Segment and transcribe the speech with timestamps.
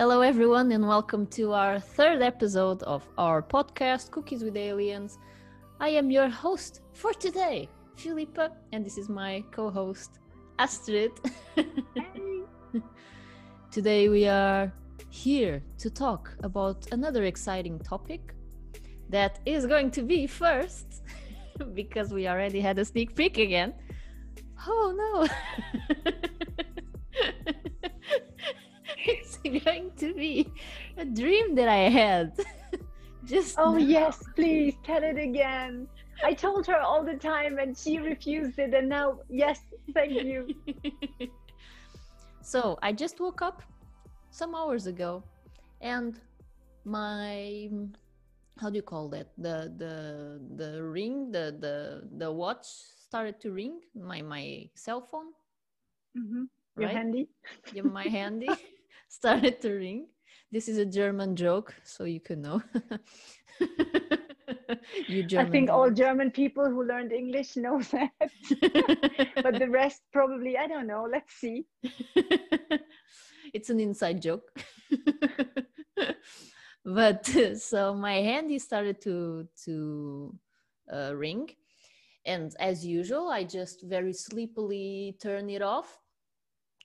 [0.00, 5.18] Hello, everyone, and welcome to our third episode of our podcast, Cookies with Aliens.
[5.78, 10.18] I am your host for today, Filipa, and this is my co host,
[10.58, 11.12] Astrid.
[13.70, 14.72] today, we are
[15.10, 18.34] here to talk about another exciting topic
[19.10, 21.02] that is going to be first,
[21.74, 23.74] because we already had a sneak peek again.
[24.66, 25.28] Oh no!
[29.64, 30.52] going to be
[30.96, 32.32] a dream that I had.
[33.24, 33.78] Just Oh now.
[33.78, 35.88] yes, please tell it again.
[36.24, 39.60] I told her all the time and she refused it and now yes,
[39.94, 40.48] thank you.
[42.42, 43.62] so I just woke up
[44.30, 45.22] some hours ago
[45.80, 46.20] and
[46.84, 47.70] my
[48.58, 53.52] how do you call that the the the ring the the the watch started to
[53.52, 55.32] ring my my cell phone
[56.16, 56.44] mm-hmm.
[56.76, 57.28] Right handy.
[57.72, 58.48] yeah, my handy
[59.10, 60.06] started to ring
[60.52, 62.62] this is a german joke so you can know
[65.08, 65.90] you I german think all.
[65.90, 68.10] German people who learned English know that.
[69.42, 71.08] but the rest probably I don't know.
[71.10, 71.66] Let's see.
[73.52, 74.50] it's an inside joke.
[76.84, 80.34] but so my handy started to to
[80.92, 81.48] uh, ring,
[82.24, 86.00] and as usual, I just very sleepily turn it off.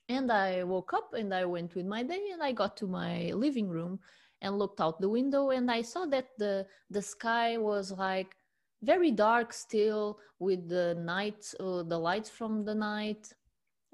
[0.08, 3.32] And I woke up and I went with my day and I got to my
[3.32, 3.98] living room
[4.40, 8.36] and looked out the window and I saw that the the sky was like
[8.82, 13.32] very dark still with the night uh, the lights from the night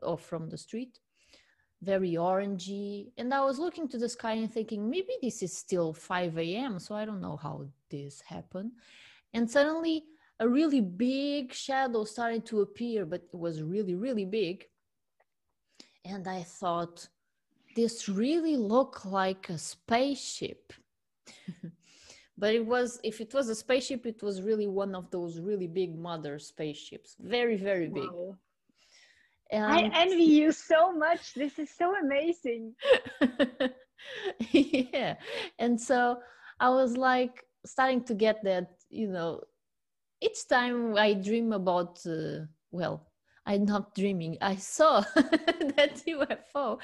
[0.03, 0.99] or from the street
[1.83, 3.11] very orangey.
[3.19, 6.79] And i was looking to the sky and thinking maybe this is still 5 a.m
[6.79, 8.73] so i don't know how this happened.
[9.35, 10.05] And suddenly
[10.41, 14.65] a really big shadow started to appear but it was really really big
[16.05, 17.09] and i thought
[17.77, 20.73] this really looked like a spaceship
[22.39, 25.67] but it was if it was a spaceship it was really one of those really
[25.67, 28.37] big mother spaceships very very big Wow.
[29.51, 31.35] and I envy you so much.
[31.35, 32.75] This is so amazing.
[34.53, 35.15] yeah
[35.59, 36.19] and so
[36.61, 39.41] i was like starting to get that you know
[40.21, 42.41] each time i dream about uh,
[42.71, 43.12] well
[43.47, 44.39] i'm not dreaming.
[44.41, 45.01] I saw
[45.77, 46.79] that ufo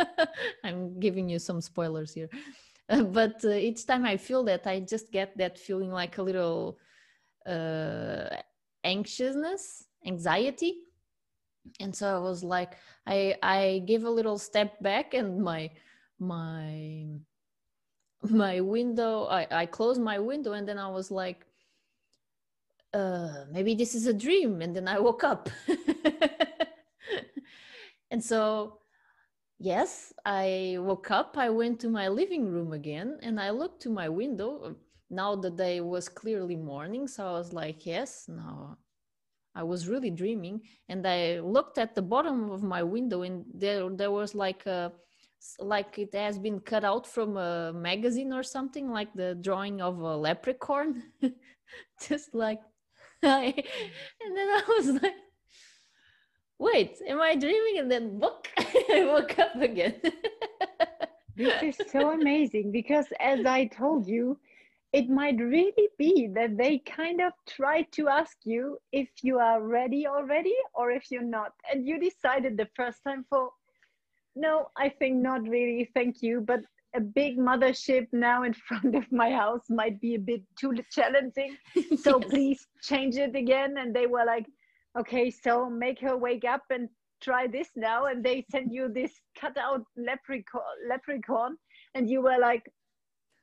[0.64, 2.28] i'm giving you some spoilers here.
[2.88, 6.22] Uh, but uh, each time i feel that i just get that feeling like a
[6.22, 6.78] little
[7.46, 8.28] uh,
[8.84, 10.82] anxiousness anxiety.
[11.80, 12.76] And so i was like
[13.06, 15.70] i i gave a little step back and my
[16.18, 17.06] my
[18.22, 21.46] my window i i closed my window and then i was like
[22.94, 25.50] uh maybe this is a dream and then i woke up.
[28.10, 28.78] And so
[29.58, 33.90] yes i woke up i went to my living room again and i looked to
[33.90, 34.76] my window.
[35.10, 38.78] Now the day was clearly morning so i was like yes now
[39.54, 43.88] I was really dreaming, and I looked at the bottom of my window, and there
[43.88, 44.92] there was like a
[45.60, 49.98] like it has been cut out from a magazine or something, like the drawing of
[50.00, 51.04] a leprechaun,
[52.08, 52.60] just like
[54.24, 55.14] And then I was like,
[56.58, 57.78] wait, am I dreaming?
[57.78, 59.94] And then book, I woke up again.
[61.36, 64.38] This is so amazing because as I told you,
[64.92, 69.60] it might really be that they kind of try to ask you if you are
[69.60, 71.50] ready already or if you're not.
[71.68, 73.50] And you decided the first time for,
[74.36, 76.40] no, I think not really, thank you.
[76.40, 76.60] But
[76.94, 81.56] a big mothership now in front of my house might be a bit too challenging.
[81.96, 82.28] So Yes.
[82.28, 83.76] please change it again.
[83.78, 84.46] And they were like,
[84.98, 86.88] okay, so make her wake up and
[87.20, 88.06] try this now.
[88.06, 91.56] And they send you this cutout leprechaun, leprechaun.
[91.94, 92.70] And you were like,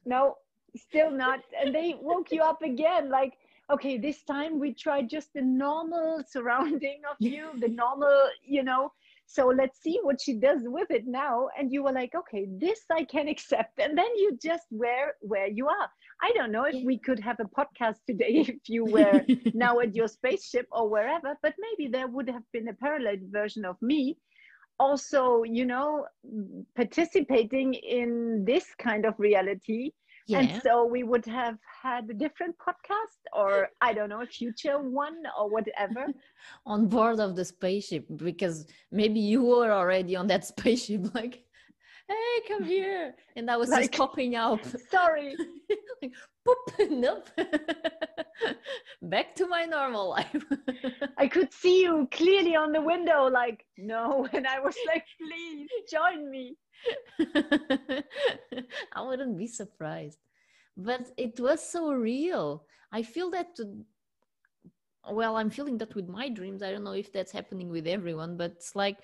[0.06, 0.36] no,
[0.76, 1.40] still not.
[1.60, 3.34] And they woke you up again, like,
[3.72, 8.92] okay, this time we try just the normal surrounding of you, the normal, you know.
[9.32, 11.50] So let's see what she does with it now.
[11.58, 13.80] And you were like, okay, this I can accept.
[13.80, 15.90] And then you just were where you are.
[16.22, 16.84] I don't know if Yeah.
[16.84, 19.24] we could have a podcast today if you were
[19.54, 23.66] now at your spaceship or wherever, but maybe there would have been a parallel version
[23.66, 24.18] of me
[24.80, 26.06] also, you know,
[26.76, 29.92] participating in this kind of reality
[30.28, 30.40] yeah.
[30.40, 34.80] and so we would have had a different podcast or I don't know, a future
[34.80, 36.08] one or whatever.
[36.66, 41.44] on board of the spaceship because maybe you were already on that spaceship like
[42.12, 44.60] hey come here and i was just popping out
[44.90, 45.36] Sorry.
[46.02, 46.14] like
[46.46, 47.30] poop nope
[49.02, 50.44] back to my normal life
[51.18, 54.28] I could see you clearly on the window, like, no.
[54.34, 56.58] And I was like, please join me.
[58.94, 60.18] I wouldn't be surprised.
[60.76, 62.66] But it was so real.
[62.92, 63.56] I feel that
[65.12, 66.64] well, I'm feeling that with my dreams.
[66.64, 68.98] I don't know if that's happening with everyone, but it's like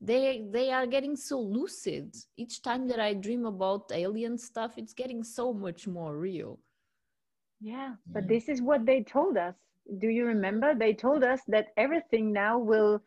[0.00, 2.14] they they are getting so lucid.
[2.36, 6.58] Each time that i dream about alien stuff it's getting so much more real.
[7.60, 9.54] Yeah but this is what they told us.
[9.98, 10.74] Do you remember?
[10.74, 13.00] They told us that everything now will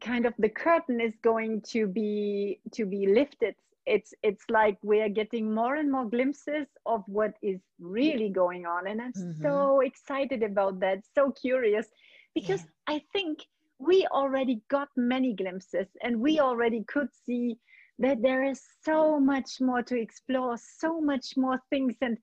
[0.00, 3.54] kind of the curtain is going to be to be lifted.
[3.86, 8.66] It's it's like we are getting more and more glimpses of what is really going
[8.66, 9.42] on and i'm mm-hmm.
[9.42, 11.86] so excited about that so curious.
[12.34, 12.96] Because yeah.
[12.96, 13.46] i think
[13.78, 17.58] we already got many glimpses and we already could see
[17.98, 21.96] that there is so much more to explore so much more things.
[22.00, 22.18] And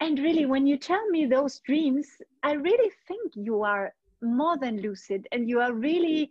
[0.00, 2.08] and really when you tell me those dreams
[2.42, 6.30] i really think you are more than lucid and you are really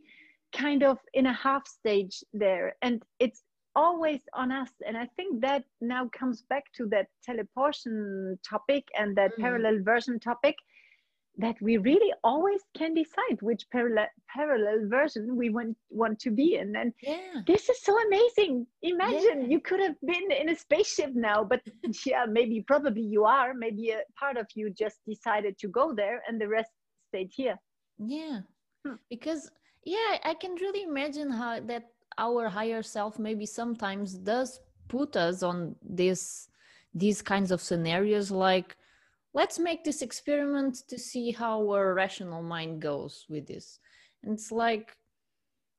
[0.51, 2.75] kind of in a half stage there.
[2.81, 3.43] And it's
[3.73, 4.71] always on us.
[4.85, 9.41] And i think that now comes back to that teleportation topic and that mm.
[9.41, 10.55] parallel version topic
[11.41, 16.55] that we really always can decide which parallel parallel version we want want to be
[16.55, 17.41] in and yeah.
[17.47, 19.47] this is so amazing imagine yeah.
[19.47, 21.61] you could have been in a spaceship now but
[22.05, 26.21] yeah maybe probably you are maybe a part of you just decided to go there
[26.27, 26.71] and the rest
[27.09, 27.57] stayed here
[27.97, 28.39] yeah
[28.85, 28.95] hmm.
[29.09, 29.49] because
[29.83, 35.43] yeah i can really imagine how that our higher self maybe sometimes does put us
[35.43, 36.49] on this
[36.93, 38.75] these kinds of scenarios like
[39.33, 43.79] let's make this experiment to see how our rational mind goes with this.
[44.23, 44.95] And it's like,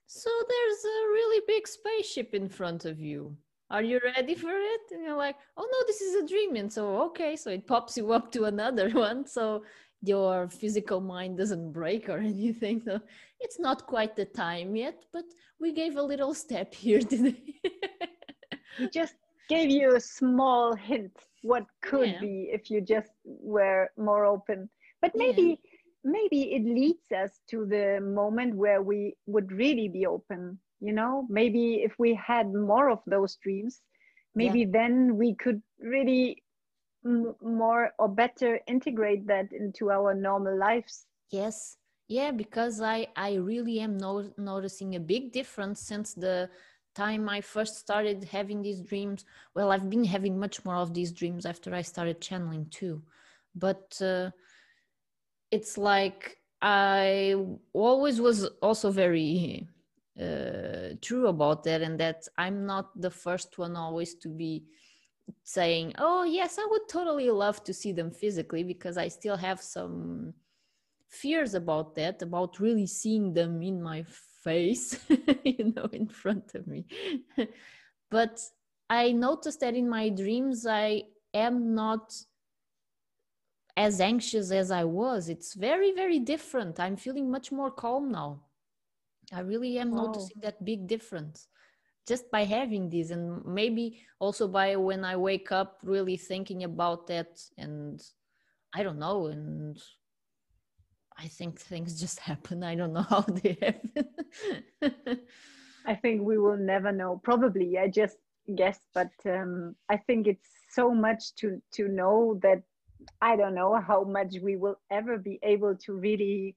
[0.06, 3.36] so there's a really big spaceship in front of you.
[3.70, 4.80] Are you ready for it?
[4.90, 6.56] And you're like, oh no, this is a dream.
[6.56, 9.26] And so, okay, so it pops you up to another one.
[9.26, 9.64] So
[10.02, 12.82] your physical mind doesn't break or anything.
[12.84, 13.00] So
[13.40, 15.24] it's not quite the time yet, but
[15.60, 17.60] we gave a little step here today.
[18.78, 19.14] we just
[19.48, 22.20] gave you a small hint what could yeah.
[22.20, 24.68] be if you just were more open
[25.00, 25.56] but maybe yeah.
[26.04, 31.26] maybe it leads us to the moment where we would really be open you know
[31.28, 33.82] maybe if we had more of those dreams
[34.34, 34.72] maybe yeah.
[34.72, 36.42] then we could really
[37.04, 41.76] m- more or better integrate that into our normal lives yes
[42.08, 46.48] yeah because i i really am no- noticing a big difference since the
[46.94, 49.24] time I first started having these dreams,
[49.54, 53.02] well, I've been having much more of these dreams after I started channeling too.
[53.54, 54.30] But uh,
[55.50, 57.34] it's like I
[57.72, 59.68] always was also very
[60.20, 64.64] uh, true about that, and that I'm not the first one always to be
[65.44, 69.60] saying, Oh, yes, I would totally love to see them physically because I still have
[69.60, 70.34] some
[71.08, 74.04] fears about that, about really seeing them in my
[74.42, 74.98] face,
[75.44, 76.86] you know, in front of me.
[78.10, 78.40] but
[78.90, 82.14] I noticed that in my dreams, I am not
[83.76, 85.28] as anxious as I was.
[85.28, 86.78] It's very, very different.
[86.78, 88.42] I'm feeling much more calm now.
[89.32, 90.06] I really am wow.
[90.06, 91.48] noticing that big difference
[92.06, 97.06] just by having this and maybe also by when I wake up really thinking about
[97.06, 98.02] that and
[98.74, 99.78] I don't know and
[101.18, 102.62] I think things just happen.
[102.62, 104.08] I don't know how they happen.
[105.86, 107.20] I think we will never know.
[107.22, 108.16] Probably, I just
[108.54, 112.62] guess, but um, I think it's so much to to know that
[113.20, 116.56] I don't know how much we will ever be able to really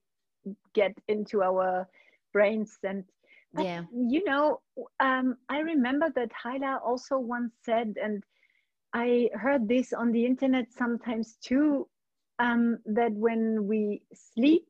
[0.73, 1.87] get into our
[2.33, 3.03] brains and
[3.57, 4.59] yeah you know
[4.99, 8.23] um, i remember that Hyla also once said and
[8.93, 11.87] i heard this on the internet sometimes too
[12.39, 14.67] um, that when we sleep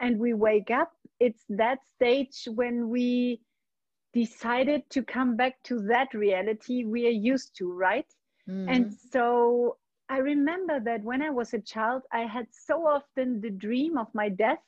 [0.00, 3.40] and we wake up, it's that stage when we
[4.14, 8.06] decided to come back to that reality we are used to, right?
[8.48, 8.66] Mm.
[8.68, 9.76] And so
[10.08, 14.08] I remember that when I was a child, I had so often the dream of
[14.14, 14.62] my death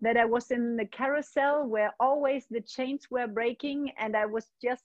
[0.00, 4.46] that I was in the carousel where always the chains were breaking and I was
[4.62, 4.84] just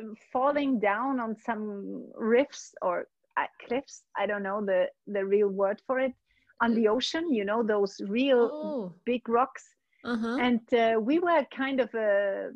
[0.00, 3.06] um, falling down on some rifts or
[3.36, 4.02] uh, cliffs.
[4.16, 6.14] I don't know the, the real word for it
[6.60, 8.94] on the ocean, you know, those real oh.
[9.04, 9.64] big rocks.
[10.04, 10.36] Uh-huh.
[10.40, 12.50] And uh, we were kind of a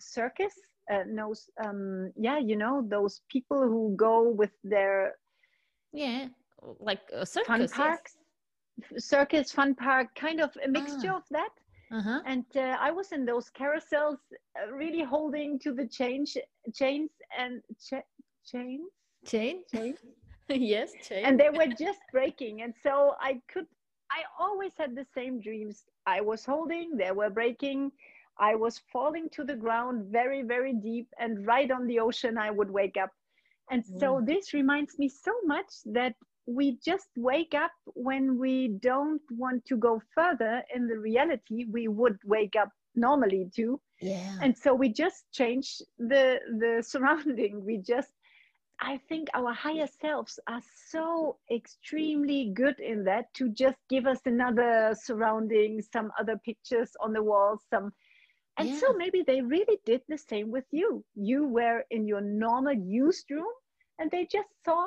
[0.00, 0.54] circus.
[0.90, 1.34] Uh, no,
[1.64, 5.14] um, yeah, you know, those people who go with their
[5.92, 6.28] yeah,
[6.78, 8.16] like a circus, fun parks,
[8.90, 9.04] yes.
[9.04, 11.16] circus, fun park, kind of a mixture ah.
[11.16, 11.50] of that.
[11.92, 12.20] Uh-huh.
[12.24, 14.18] And uh, I was in those carousels,
[14.56, 16.36] uh, really holding to the change,
[16.72, 18.06] chains and cha-
[18.46, 18.88] chains,
[19.26, 19.94] chain, chain,
[20.50, 21.24] yes change.
[21.24, 22.62] and they were just breaking.
[22.62, 23.66] And so i could
[24.10, 25.84] i always had the same dreams.
[26.06, 27.92] I was holding they were breaking.
[28.38, 32.50] I was falling to the ground very very deep and right on the ocean i
[32.50, 33.10] would wake up.
[33.70, 34.24] And so Mm.
[34.24, 36.14] this reminds me so much that
[36.46, 40.62] we just wake up when we don't want to go further.
[40.74, 44.42] In the reality we would wake up normally to Yeah.
[44.42, 47.64] and so we just change the the surrounding.
[47.64, 48.12] We just
[48.80, 54.20] i think our higher selves are so extremely good in that to just give us
[54.26, 57.92] another surrounding some other pictures on the wall some
[58.60, 61.02] and so maybe they really did the same with you.
[61.14, 63.52] You were in your normal used room
[63.98, 64.86] and they just saw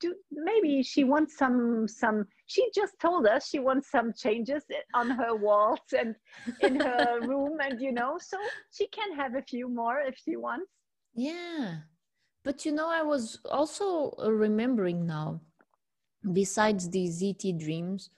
[0.00, 5.10] do maybe she wants some some she just told us she wants some changes on
[5.10, 6.14] her walls and
[6.60, 8.38] in her room and you know so
[8.72, 10.70] she can have a few more if she wants.
[11.14, 11.78] Yeah.
[12.46, 15.40] But you know, I was also uh, remembering now,
[16.32, 18.10] besides these ET dreams,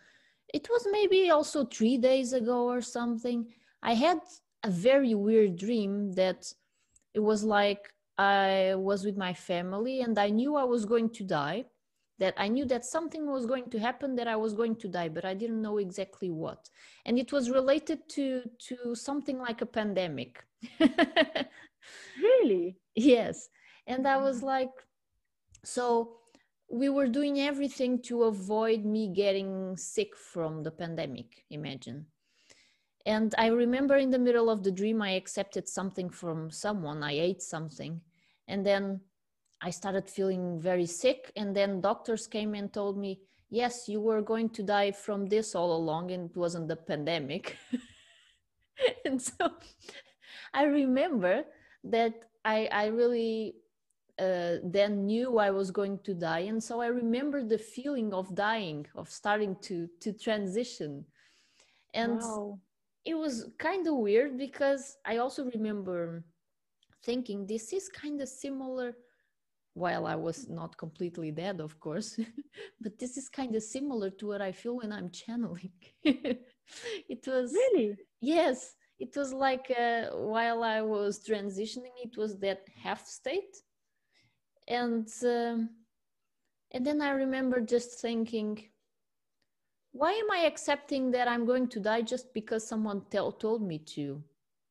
[0.52, 3.46] it was maybe also three days ago or something.
[3.82, 4.18] I had
[4.64, 6.52] a very weird dream that
[7.14, 11.24] it was like I was with my family and I knew I was going to
[11.24, 11.64] die.
[12.18, 15.08] That I knew that something was going to happen, that I was going to die,
[15.08, 16.68] but I didn't know exactly what.
[17.06, 20.44] And it was related to to something like a pandemic.
[22.22, 23.48] really yes
[23.88, 24.50] and i was Mhm.
[24.54, 24.76] like
[25.64, 25.84] so
[26.70, 32.06] we were doing everything to avoid me getting sick from the pandemic imagine
[33.06, 37.12] and i remember in the middle of the dream i accepted something from someone i
[37.12, 38.00] ate something
[38.46, 39.00] and then
[39.62, 44.22] i started feeling very sick and then doctors came and told me yes you were
[44.22, 47.56] going to die from this all along and it wasn't the pandemic
[49.06, 49.50] and so
[50.54, 51.44] i remember
[51.84, 52.14] that
[52.44, 53.56] I I really
[54.18, 58.34] uh, then knew I was going to die, and so I remember the feeling of
[58.34, 61.04] dying, of starting to to transition,
[61.94, 62.58] and wow.
[63.04, 66.24] it was kind of weird because I also remember
[67.04, 68.96] thinking this is kind of similar.
[69.74, 72.18] While I was not completely dead, of course,
[72.80, 75.70] but this is kind of similar to what I feel when I'm channeling.
[76.02, 77.96] it was really?
[78.20, 83.54] Yes, it was like uh, while I was transitioning, it was that half state,
[84.68, 85.70] and um,
[86.72, 88.62] and then I remember just thinking,
[89.92, 93.78] why am I accepting that I'm going to die just because someone tell, told me
[93.96, 94.22] to?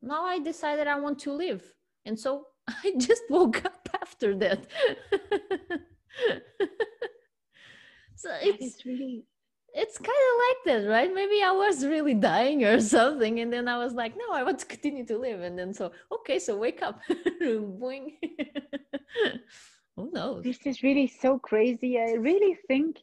[0.02, 1.74] Now I decided I want to live,
[2.06, 4.68] and so I just woke up after that.
[8.16, 9.26] so that it's really
[9.74, 11.14] it's kind of like that, right?
[11.14, 14.60] Maybe I was really dying or something, and then I was like, no, I want
[14.60, 17.02] to continue to live, and then so okay, so wake up,
[17.42, 18.14] boing.
[19.98, 20.44] Who knows?
[20.44, 22.98] this is really so crazy i really think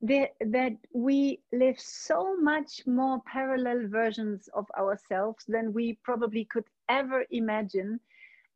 [0.00, 6.64] that that we live so much more parallel versions of ourselves than we probably could
[6.88, 8.00] ever imagine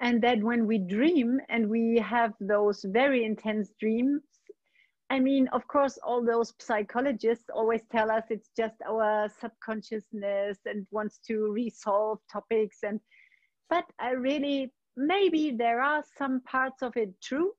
[0.00, 4.22] and that when we dream and we have those very intense dreams
[5.10, 10.86] i mean of course all those psychologists always tell us it's just our subconsciousness and
[10.90, 12.98] wants to resolve topics and
[13.68, 17.52] but i really maybe there are some parts of it true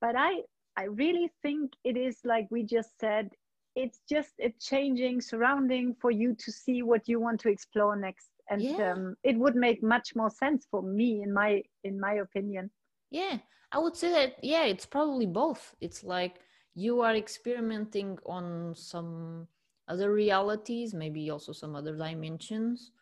[0.00, 0.40] but i
[0.76, 3.28] i really think it is like we just said
[3.76, 8.30] it's just a changing surrounding for you to see what you want to explore next
[8.50, 8.92] and Yeah.
[8.92, 12.70] um, it would make much more sense for me in my in my opinion
[13.10, 13.38] Yeah,
[13.72, 15.74] I would say that, yeah, it's probably both.
[15.80, 16.40] It's like
[16.74, 19.46] you are experimenting on some
[19.88, 22.92] other realities, maybe also some other dimensions.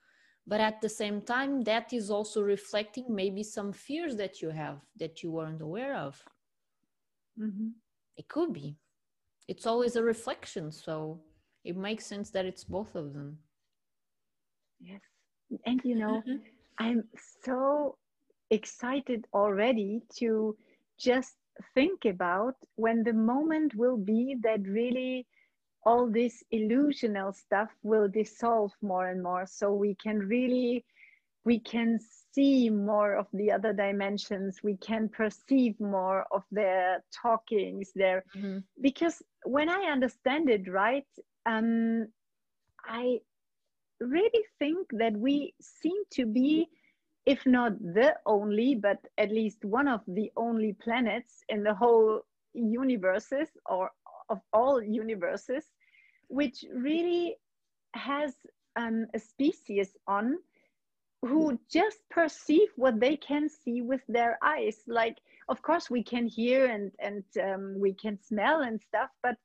[0.49, 4.81] But at the same time, that is also reflecting maybe some fears that you have
[4.97, 6.25] that you weren't aware of.
[7.37, 7.75] Mhm.
[8.19, 8.77] It could be.
[9.49, 10.73] It's always a reflection.
[10.73, 11.23] So
[11.65, 13.41] it makes sense that it's both of them.
[14.81, 15.01] yes
[15.67, 16.25] and you know
[16.79, 17.05] I'm
[17.45, 17.97] so
[18.51, 20.57] excited already to
[20.99, 21.37] just
[21.75, 25.27] think about when the moment will be that really
[25.85, 30.85] all this illusional stuff will dissolve more and more so we can really
[31.45, 31.99] we can
[32.35, 38.63] see more of the other dimensions we can perceive more of their talkings their Mhm.
[38.81, 41.07] because when i understand it right
[41.47, 42.07] um
[42.85, 43.21] i
[44.01, 46.69] really think that we seem to be
[47.27, 52.23] if not the only but at least one of the only planets in the whole
[52.55, 53.91] universes or
[54.29, 55.65] of all universes
[56.29, 57.37] which really
[57.95, 58.35] has
[58.77, 60.39] um, a species on
[61.23, 64.77] who just perceive what they can see with their eyes.
[64.87, 65.19] Like
[65.49, 69.37] of course we can hear and and um, we can smell and stuff but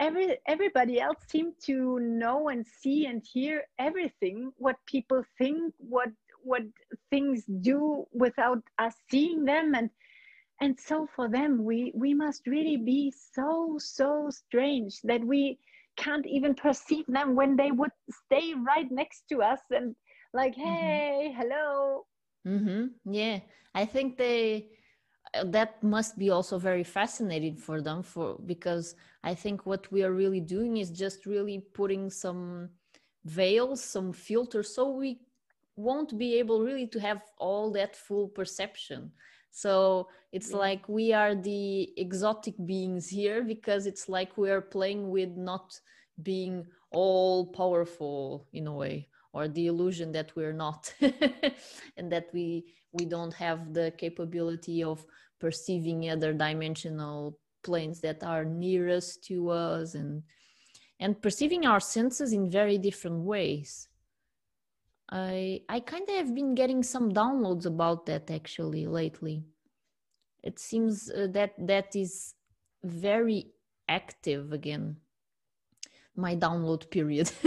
[0.00, 6.08] every everybody else seem to know and see and hear everything what people think what
[6.42, 6.62] what
[7.10, 9.90] things do without us seeing them and
[10.62, 15.58] and so for them we we must really be so so strange that we
[15.96, 17.90] can't even perceive them when they would
[18.24, 19.94] stay right next to us and
[20.32, 20.74] like mm-hmm.
[20.74, 21.40] hey mm-hmm.
[21.40, 22.06] hello
[22.46, 23.12] mm-hmm.
[23.12, 23.38] yeah
[23.74, 24.68] i think they
[25.34, 30.04] uh, that must be also very fascinating for them for because i think what we
[30.04, 32.68] are really doing is just really putting some
[33.24, 35.18] veils some filters so we
[35.76, 39.10] won't be able really to have all that full perception
[39.52, 40.56] so it's yeah.
[40.56, 45.78] like we are the exotic beings here because it's like we are playing with not
[46.22, 50.92] being all powerful in a way or the illusion that we're not
[51.96, 55.04] and that we we don't have the capability of
[55.38, 60.22] perceiving other dimensional planes that are nearest to us and
[60.98, 63.88] and perceiving our senses in very different ways
[65.12, 69.44] i i kind of have been getting some downloads about that actually lately.
[70.42, 72.34] It seems uh, that that is
[72.82, 73.52] very
[73.88, 74.96] active again
[76.16, 77.30] my download period.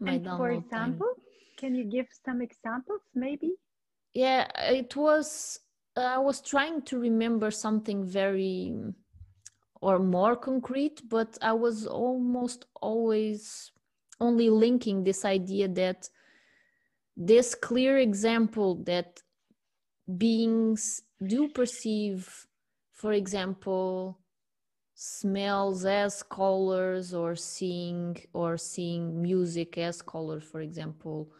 [0.00, 1.24] My and download for example time.
[1.56, 3.52] can you give some examples maybe?
[4.14, 5.60] Yeah it was
[5.96, 8.72] i was trying to remember something very
[9.80, 13.70] or more concrete but i was almost always
[14.20, 16.08] only linking this idea that
[17.16, 19.22] this clear example that
[20.18, 22.46] beings do perceive
[22.92, 24.18] for example
[24.94, 31.30] smells as colors or seeing or seeing music as colors for example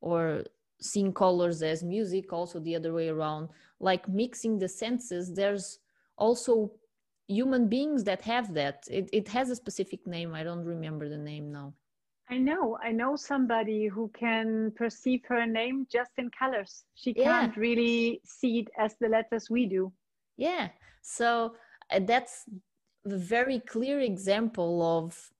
[0.00, 0.44] or
[0.80, 3.48] seeing colors as music also the other way around.
[3.80, 5.78] Like mixing the senses there's
[6.16, 6.72] also
[7.26, 8.84] human beings that have that.
[8.90, 10.34] It, it has a specific name.
[10.34, 11.74] I don't remember the name now
[12.30, 16.84] i know i know somebody who can perceive her name just in colors.
[16.94, 19.92] She can't really see it as the letters we do.
[20.36, 20.68] Yeah
[21.02, 21.54] so
[21.90, 22.44] uh, that's
[23.06, 25.30] a very clear example of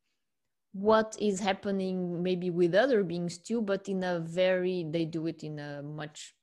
[0.72, 5.42] what is happening maybe with other beings too but in a very they do it
[5.42, 6.34] in a much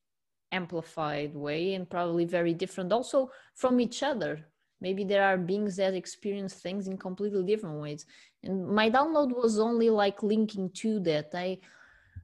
[0.51, 4.45] amplified way and probably very different also from each other.
[4.81, 8.05] Maybe there are beings that experience things in completely different ways
[8.45, 11.58] and my download was only like linking to that i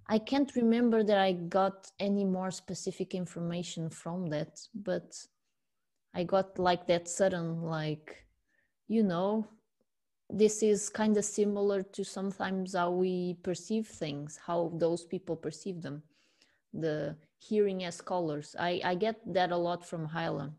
[0.07, 5.15] i can't remember that i got any more specific information from that but
[6.13, 8.25] i got like that sudden like
[8.87, 9.45] you know
[10.29, 15.81] this is kind of similar to sometimes how we perceive things how those people perceive
[15.81, 16.01] them
[16.73, 20.53] the hearing as colors i i get that a lot from hyla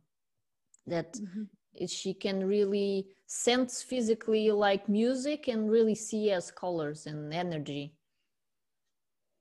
[0.87, 1.45] that mm-hmm.
[1.87, 7.95] She can really sense physically like music and really see as colors and energy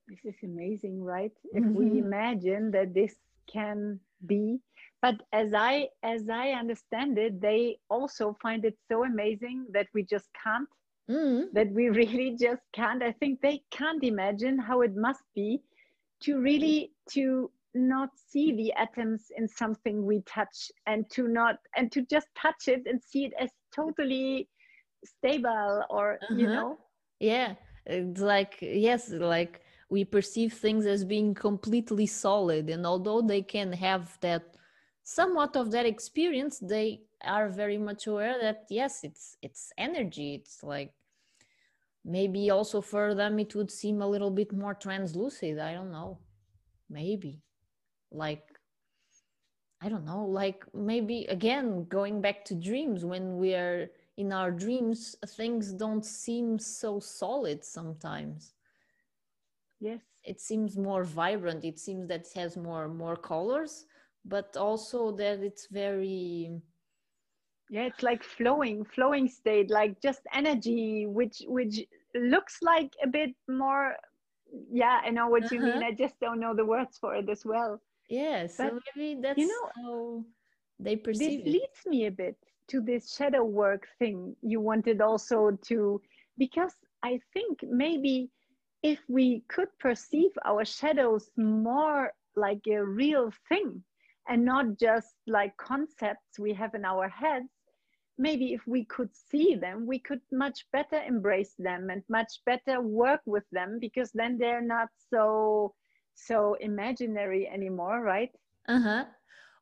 [0.08, 1.70] this is amazing right mm-hmm.
[1.70, 2.06] if we mm-hmm.
[2.06, 3.16] imagine that this
[3.52, 4.60] can be
[5.02, 10.04] but as i as i understand it they also find it so amazing that we
[10.04, 10.70] just can't
[11.10, 11.46] mm.
[11.54, 15.62] that we really just can't i think they can't imagine how it must be
[16.22, 21.92] to really to not see the atoms in something we touch and to not and
[21.92, 24.50] to just touch it and see it as totally
[25.06, 26.36] stable or uh-huh.
[26.36, 26.78] you know?
[27.20, 27.56] Yeah.
[27.86, 33.74] It's like yes like we perceive things as being completely solid and although they can
[33.74, 34.56] have that
[35.04, 40.36] somewhat of that experience they are very much aware that yes it's it's energy.
[40.36, 40.94] It's like
[42.04, 45.60] maybe also for them it would seem a little bit more translucid.
[45.60, 46.20] I don't know.
[46.90, 47.42] Maybe
[48.12, 48.44] like
[49.82, 54.52] i don't know like maybe again going back to dreams when we are in our
[54.52, 58.54] dreams things don't seem so solid sometimes
[59.80, 63.86] yes it seems more vibrant it seems that it has more more colors
[64.26, 66.52] but also that it's very
[67.70, 71.80] yeah it's like flowing flowing state like just energy which which
[72.14, 73.96] looks like a bit more
[74.70, 75.56] yeah i know what uh-huh.
[75.56, 75.88] you mean uh-huh.
[75.88, 79.40] i just don't know the words for it as well yeah so but, maybe that's
[79.40, 80.26] you know how
[80.80, 81.58] they perceive this it.
[81.58, 82.36] leads me a bit
[82.68, 86.02] to this shadow work thing you wanted also to
[86.38, 88.30] because i think maybe
[88.84, 93.82] if we could perceive our shadows more like a real thing
[94.28, 97.50] and not just like concepts we have in our heads
[98.18, 102.82] maybe if we could see them we could much better embrace them and much better
[102.82, 105.74] work with them because then they're not so
[106.16, 108.32] so imaginary anymore right?
[108.68, 109.06] Uh-huh.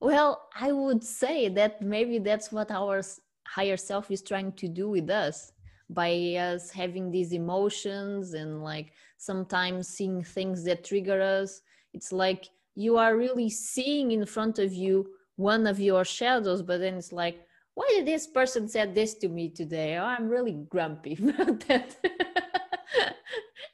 [0.02, 3.02] Well i would say that maybe that's what our
[3.48, 5.52] higher self is trying to do with us
[5.90, 11.62] by us having these emotions and like sometimes seeing things that trigger us.
[11.94, 16.80] It's like you are really seeing in front of you one of your shadows but
[16.80, 19.98] then it's like why did this person said this to me today?
[19.98, 21.96] Oh, i'm really grumpy about that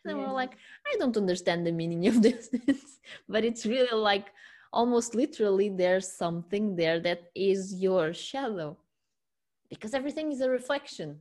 [0.06, 2.50] and we're like i don't understand the meaning of this
[3.30, 4.28] but it's really like
[4.74, 8.76] almost literally there's something there that is your shadow
[9.70, 11.20] because everything is a reflection.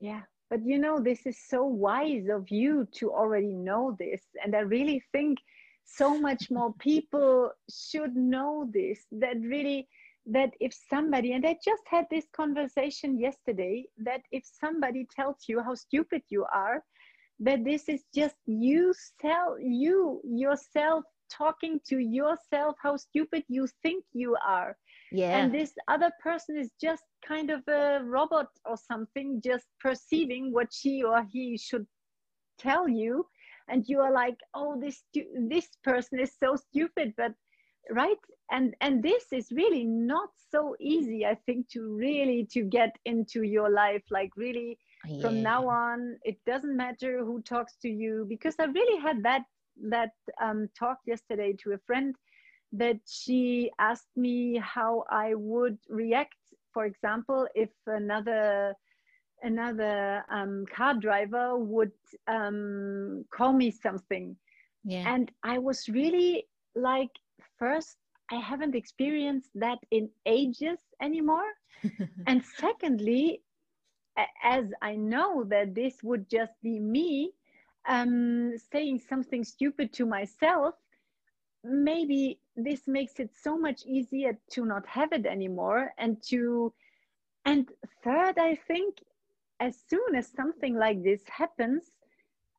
[0.00, 4.54] Yeah but you know this is so wise of you to already know this and
[4.54, 5.38] i really think
[5.84, 9.88] so much more people should know this that really
[10.26, 15.62] that if somebody and i just had this conversation yesterday that if somebody tells you
[15.62, 16.84] how stupid you are
[17.42, 24.04] that this is just you sell you yourself talking to yourself how stupid you think
[24.12, 24.76] you are.
[25.10, 25.36] Yeah.
[25.36, 30.68] And this other person is just kind of a robot or something just perceiving what
[30.72, 31.86] she or he should
[32.58, 33.26] tell you.
[33.68, 35.02] And you are like oh this
[35.48, 37.32] this person is so stupid but
[37.90, 38.18] right?
[38.50, 43.42] And and this is really not so easy i think to really to get into
[43.42, 45.20] your life like really yeah.
[45.20, 49.42] from now on it doesn't matter who talks to you because i really had that
[49.88, 50.10] that
[50.40, 52.14] um, talk yesterday to a friend
[52.72, 56.36] that she asked me how i would react
[56.72, 58.74] for example if another
[59.42, 61.92] another um, car driver would
[62.28, 64.36] um, call me something
[64.84, 65.12] yeah.
[65.12, 67.10] and i was really like
[67.58, 67.96] first
[68.30, 71.50] i haven't experienced that in ages anymore
[72.26, 73.42] and secondly
[74.42, 77.32] as i know that this would just be me
[77.88, 80.74] um, saying something stupid to myself
[81.64, 85.94] maybe this makes it so much easier to not have it anymore.
[85.98, 86.72] And to
[87.44, 87.68] and
[88.04, 88.98] third i think
[89.60, 91.90] as soon as something like this happens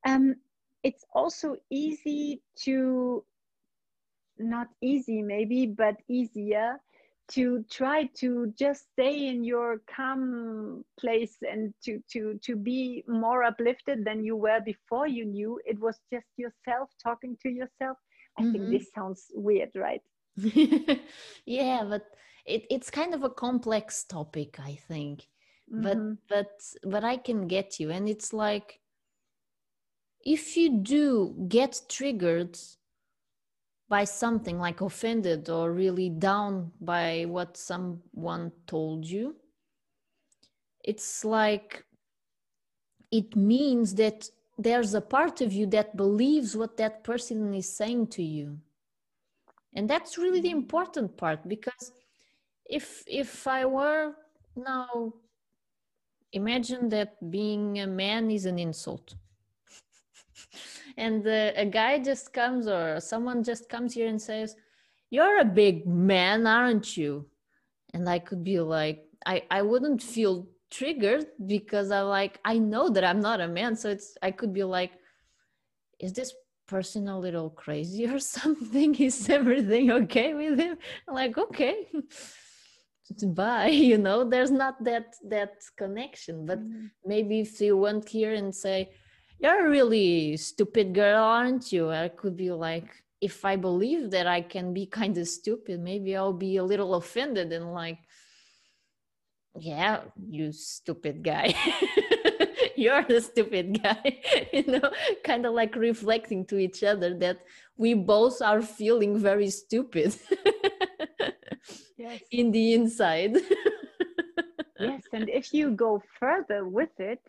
[0.05, 0.35] um,
[0.83, 3.23] it's also easy to
[4.37, 6.79] not easy maybe but easier
[7.31, 13.43] to try to just stay in your calm place and to to to be more
[13.43, 15.59] uplifted than you were before you knew.
[15.65, 17.97] It was just yourself talking to yourself.
[18.37, 18.51] I mm-hmm.
[18.51, 20.01] think this sounds weird right?
[21.45, 22.05] Yeah but
[22.45, 25.27] it, it's kind of a complex topic i think.
[25.71, 25.81] Mm-hmm.
[25.81, 27.89] but but but i can get you.
[27.91, 28.79] And it's like
[30.25, 32.57] if you do get triggered
[33.93, 39.35] by something like offended or really down by what someone told you.
[40.83, 41.85] It's like
[43.11, 44.27] it means that
[44.57, 48.57] there's a part of you that believes what that person is saying to you.
[49.75, 51.91] And that's really the important part because
[52.65, 54.15] if if i were
[54.55, 55.13] now
[56.31, 59.13] imagine that being a man is an insult
[60.97, 64.55] and uh, a guy just comes or someone just comes here and says
[65.09, 67.27] you're a big man aren't you?
[67.93, 72.89] And i could be like i i wouldn't feel triggered because i like i know
[72.89, 73.75] that i'm not a man.
[73.75, 74.91] So it's i could be like
[75.99, 76.33] is this
[76.67, 78.95] person a little crazy or something?
[78.95, 80.77] Is everything okay with him?
[81.07, 81.87] I'm like okay.
[83.21, 86.45] Bye you know there's not that that connection.
[86.45, 86.85] But mm-hmm.
[87.05, 88.91] maybe if you went here and say
[89.39, 91.91] you're a really stupid girl, aren't you?
[91.91, 96.15] I could be like, if I believe that I can be kind of stupid, maybe
[96.15, 97.99] I'll be a little offended and like,
[99.59, 101.55] yeah, you stupid guy.
[102.75, 104.19] You're the stupid guy,
[104.51, 104.91] you know,
[105.23, 107.39] kind of like reflecting to each other that
[107.77, 110.17] we both are feeling very stupid
[111.97, 112.21] yes.
[112.31, 113.37] in the inside.
[114.79, 117.21] yes, and if you go further with it,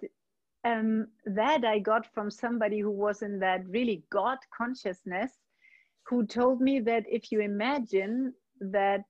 [0.64, 5.33] um, that I got from somebody who was in that really God consciousness,
[6.07, 9.03] who told me that if you imagine that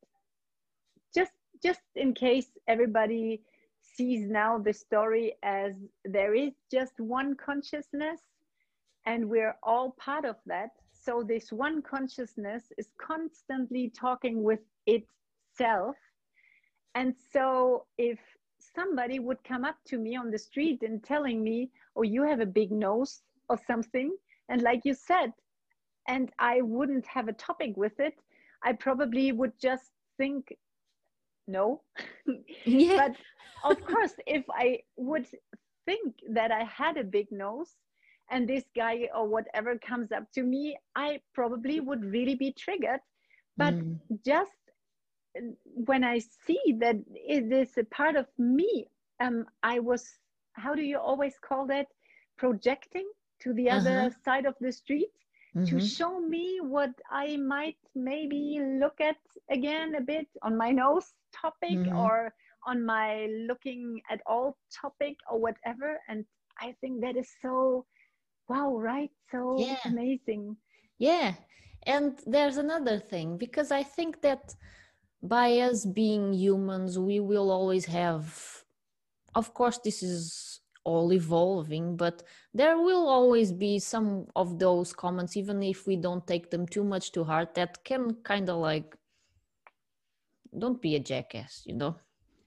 [1.15, 3.41] just just in case everybody
[3.81, 5.73] sees now the story as
[6.05, 8.21] there is just one consciousness
[9.07, 10.71] and we're all part of that
[11.05, 15.97] so this one consciousness is constantly talking with itself.
[16.95, 18.19] And so if
[18.75, 22.41] somebody would come up to me on the street and telling me, oh, you have
[22.41, 24.15] a big nose or something.
[24.49, 25.33] And like you said,
[26.09, 28.15] and I wouldn't have a topic with it,
[28.63, 30.55] I probably would just think,
[31.47, 31.83] no.
[32.65, 32.97] Yeah.
[32.97, 33.17] but
[33.71, 35.27] of course, if I would
[35.87, 37.73] think that I had a big nose
[38.31, 43.01] and this guy or whatever comes up to me, I probably would really be triggered.
[43.57, 43.99] But mm.
[44.25, 44.51] just
[45.65, 48.87] when I see that it is a part of me,
[49.21, 50.19] um, I was,
[50.55, 51.87] how do you always call that?
[52.37, 53.09] Projecting
[53.41, 53.71] to the uh-huh.
[53.71, 55.11] other side of the street
[55.67, 59.17] to show me what I might maybe look at
[59.51, 61.97] again a bit on my nose topic Mhm.
[61.97, 62.35] or
[62.67, 66.01] on my looking at all topic or whatever.
[66.09, 66.25] And
[66.61, 67.87] I think that is so
[68.49, 69.11] wow, right?
[69.31, 69.79] So Yeah.
[69.85, 70.57] amazing.
[70.99, 71.35] Yeah.
[71.87, 74.55] And there's another thing because I think that
[75.25, 78.63] by us being humans, we will always have,
[79.35, 85.35] of course, this is all evolving, but there will always be some of those comments,
[85.37, 88.95] even if we don't take them too much to heart, that can kind of like,
[90.59, 91.97] don't be a jackass, you know?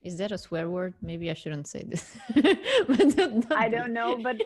[0.03, 0.93] Is that a swear word?
[1.01, 2.15] Maybe I shouldn't say this.
[2.87, 4.37] But don't- I don't know, but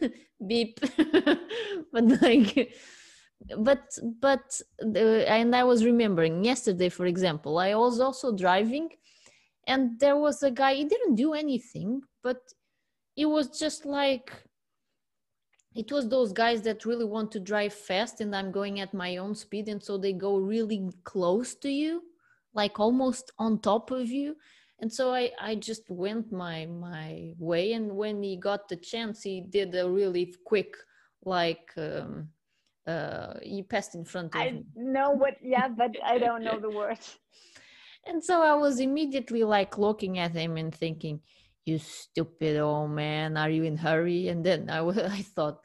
[0.46, 0.78] beep
[1.92, 2.74] but like
[3.58, 3.82] but
[4.20, 8.88] but the, and i was remembering yesterday for example i was also driving
[9.66, 12.40] and there was a guy he didn't do anything but
[13.16, 14.30] it was just like
[15.74, 19.16] it was those guys that really want to drive fast and i'm going at my
[19.16, 22.02] own speed and so they go really close to you
[22.54, 24.36] like almost on top of you.
[24.80, 29.22] And so i i just went my my way and when he got the chance
[29.22, 30.74] he did a really quick
[31.22, 32.28] like um
[32.86, 36.58] uh he passed in front of I me know what, yeah, but I don't know
[36.66, 37.18] the words.
[38.06, 41.20] and so i was immediately like looking at him and thinking
[41.66, 44.28] you stupid old man are you in hurry?
[44.28, 45.58] And then i was i thought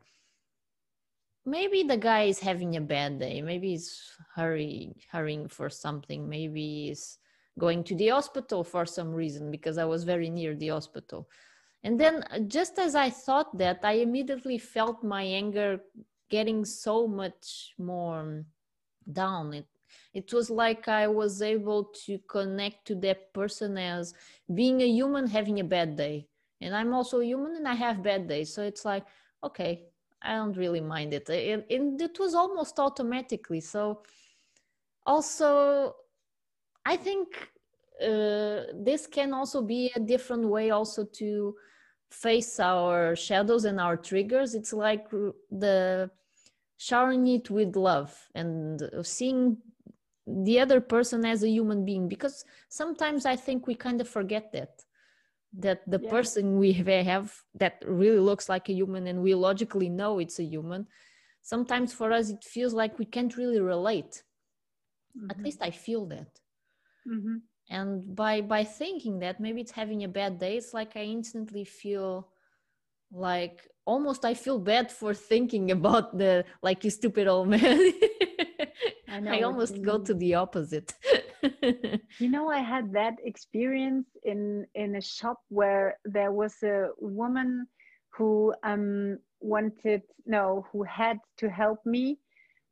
[1.46, 3.42] maybe the guy is having a bad day.
[3.42, 4.02] Maybe he's
[4.36, 6.28] hurry hurrying for something.
[6.28, 7.20] Maybe he's
[7.60, 11.30] going to the hospital for some reason because i was very near the hospital.
[11.84, 15.80] And then uh, just as i thought that i immediately felt my anger
[16.30, 18.46] getting so much more
[19.12, 19.54] down.
[19.54, 19.68] It
[20.14, 24.14] it was like i was able to connect to that person as
[24.54, 26.28] being a human having a bad day.
[26.62, 28.54] And i'm also human and i have bad days.
[28.54, 29.06] So it's like
[29.44, 29.86] okay
[30.22, 31.30] i don't really mind it.
[31.30, 33.62] And, and it was almost automatically.
[33.62, 34.02] So
[35.06, 35.96] also
[36.86, 37.50] i think
[38.02, 41.56] uh, this can also be a different way also to
[42.24, 45.06] face our shadows and our triggers it's like
[45.64, 46.10] the
[46.78, 49.58] showering it with love and seeing
[50.46, 52.36] the other person as a human being because
[52.70, 54.74] sometimes i think we kind of forget that
[55.66, 56.10] that the Yeah.
[56.16, 56.74] person we
[57.14, 60.82] have- that really looks like a human and we logically know it's a human
[61.54, 64.14] sometimes for us it feels like we can't really relate
[65.32, 65.46] at Mhm.
[65.46, 66.32] least i feel that
[67.08, 67.36] Mhm.
[67.70, 71.64] And by by thinking that maybe it's having a bad day it's like i instantly
[71.64, 72.30] feel
[73.12, 77.92] like almost i feel bad for thinking about the like you stupid old man.
[79.08, 80.94] I know i almost go to the opposite.
[82.20, 87.68] You know, I had that experience in in a shop where there was a woman
[88.10, 92.20] who um wanted no who had to help me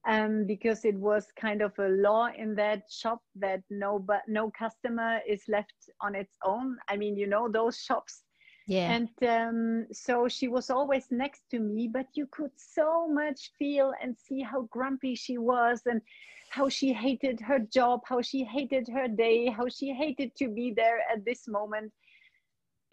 [0.06, 4.52] um because it was kind of a law in that shop that no but no
[4.52, 6.78] customer is left on its own.
[6.90, 8.24] I mean, you know those shops.
[8.68, 8.94] Yeah.
[8.94, 13.94] And um, so she was always next to me but you could so much feel
[14.02, 16.02] and see how grumpy she was and
[16.50, 20.74] how she hated her job how she hated her day how she hated to be
[20.74, 21.92] there at this moment.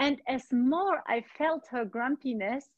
[0.00, 2.70] And as more i felt her grumpiness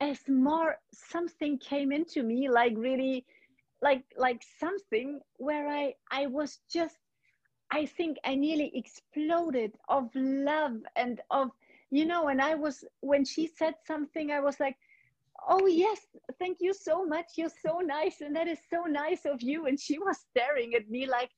[0.00, 3.24] as more something came into me like really
[3.82, 6.96] like like something where i i was just
[7.72, 11.50] i think i nearly exploded of love and of
[11.90, 14.76] you know and i was when she said something i was like
[15.48, 16.00] oh yes
[16.38, 17.26] thank you so much.
[17.36, 19.66] You're so nice and that is so nice of you.
[19.66, 21.30] And she was staring at me like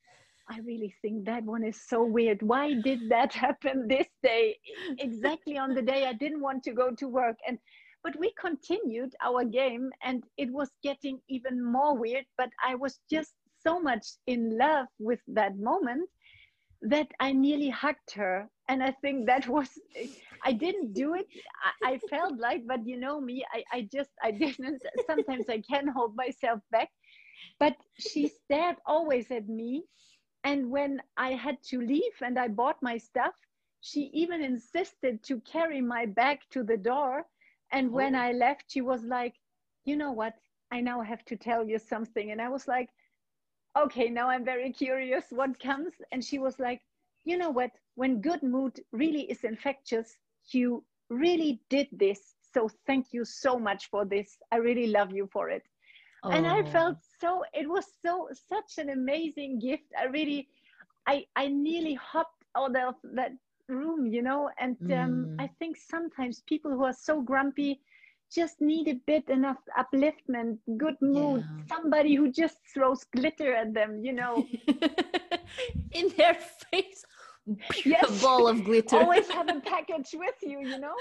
[0.51, 2.43] i really think that one is so weird.
[2.43, 4.59] Why did that happen this day?
[4.99, 7.37] Exactly on the day i didn't want to go to work.
[7.49, 7.59] And
[8.05, 13.01] but we continued our game and it was getting even more weird but i was
[13.11, 16.09] just so much in love with that moment
[16.83, 18.49] that I nearly hugged her.
[18.69, 19.69] And I think that was,
[20.45, 21.27] I didn't do it.
[21.83, 24.83] I, I felt like, but you know me, I, I just, I didn't.
[25.07, 26.91] Sometimes I can hold myself back.
[27.59, 29.85] But she stared always at me.
[30.45, 33.35] And when I had to leave and I bought my stuff,
[33.81, 37.25] she even insisted to carry my bag to the door.
[37.75, 38.17] And oh, when Oh.
[38.17, 39.37] I left, she was like,
[39.85, 40.35] you know what?
[40.73, 42.31] I now have to tell you something.
[42.33, 42.91] And I was like,
[43.77, 45.95] okay, now I'm very curious what comes.
[46.13, 46.83] And she was like,
[47.25, 47.73] you know what?
[47.97, 50.19] When good mood really is infectious,
[50.53, 52.37] you really did this.
[52.53, 54.39] So thank you so much for this.
[54.53, 55.65] I really love you for it.
[56.33, 56.73] And I Oh.
[56.73, 59.93] felt so, it was so, such an amazing gift.
[59.99, 60.49] I really,
[61.07, 63.33] I, I nearly hopped out of that
[63.69, 65.37] room, you know, and um, Mm.
[65.39, 67.81] I think sometimes people who are so grumpy
[68.33, 71.65] just need a bit enough upliftment, good mood, Yeah.
[71.69, 74.45] somebody who just throws glitter at them, you know.
[75.93, 77.05] in their face
[77.85, 78.09] Yes.
[78.09, 80.95] a ball of glitter Always have a package with you, you know.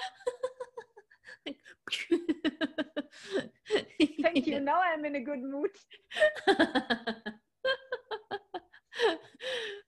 [4.21, 4.60] Thank you.
[4.60, 5.71] Now I'm in a good mood.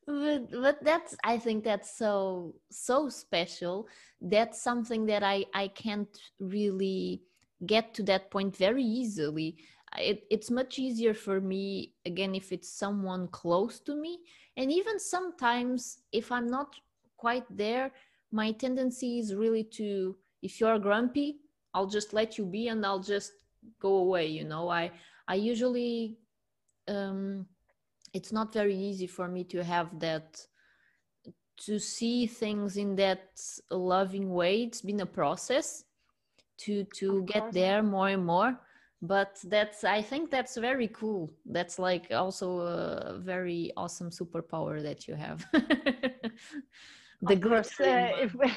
[0.08, 3.88] But but that's i think that's so so special.
[4.22, 7.22] That's something that i i can't really
[7.66, 9.58] get to that point very easily.
[9.98, 14.20] It, it's much easier for me again if it's someone close to me.
[14.58, 16.76] And even sometimes if i'm not
[17.18, 17.92] quite there
[18.32, 21.38] my tendency is really to if you're grumpy
[21.74, 23.32] i'll just let you be and i'll just
[23.80, 24.70] go away you know?
[24.70, 24.92] I
[25.28, 26.18] i usually
[26.88, 27.46] um
[28.16, 30.28] it's not very easy for me to have that
[31.66, 33.24] to see things in that
[33.72, 34.64] loving way.
[34.64, 35.84] It's been a process
[36.64, 37.54] to to Of get course.
[37.54, 38.52] there more and more
[39.02, 41.30] but that's i think that's very cool.
[41.46, 45.46] That's like also a very awesome superpower that you have.
[47.22, 48.52] The course, uh, if we,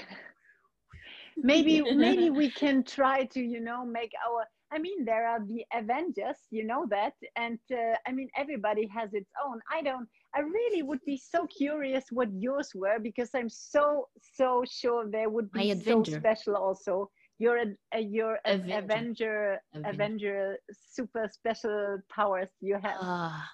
[1.37, 5.65] maybe maybe we can try to you know make our i mean there are the
[5.75, 10.41] avengers you know that and uh, i mean everybody has its own i don't i
[10.41, 15.51] really would be so curious what yours were because i'm so so sure there would
[15.53, 18.79] be so special also you're a, a you're an Avenger.
[18.79, 19.91] avenger Avenger.
[19.91, 20.57] avenger
[20.91, 23.51] super special powers you have Ah,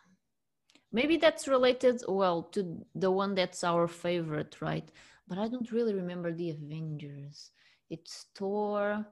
[0.93, 4.89] maybe that's related well to the one that's our favorite, right?
[5.29, 7.51] But I don't really remember the Avengers.
[7.91, 9.07] It's Thor,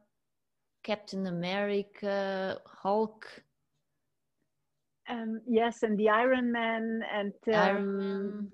[0.83, 3.27] Captain America, Hulk,
[5.09, 8.53] um yes and the iron man and um, Iron.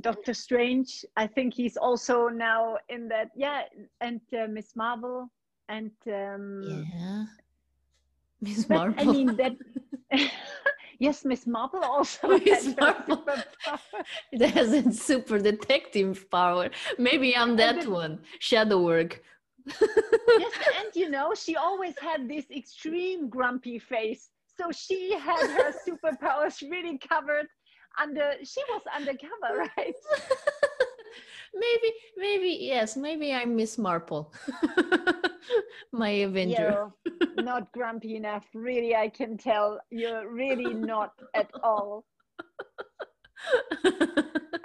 [0.00, 1.04] Doctor Strange.
[1.16, 3.30] I think he's also now in that.
[3.36, 3.62] Yeah,
[4.00, 5.28] and uh, Miss Marvel,
[5.68, 6.62] and um,
[6.94, 7.24] Yeah.
[8.40, 8.94] Miss Marvel.
[8.98, 9.56] I mean that.
[10.98, 12.28] yes, Miss Marvel also.
[12.38, 13.24] Miss Marvel.
[14.32, 16.70] it has a super detective power.
[16.98, 18.20] Maybe I'm that one.
[18.38, 19.22] Shadow work.
[19.66, 24.30] Yes, and you know she always had this extreme grumpy face.
[24.58, 27.46] So she had her superpowers really covered
[28.00, 28.32] under.
[28.44, 29.94] She was undercover, right?
[31.54, 34.32] maybe, maybe, yes, maybe I'm Miss Marple.
[35.92, 36.90] My Avenger.
[37.04, 38.46] You're not grumpy enough.
[38.54, 42.04] Really, I can tell you're really not at all.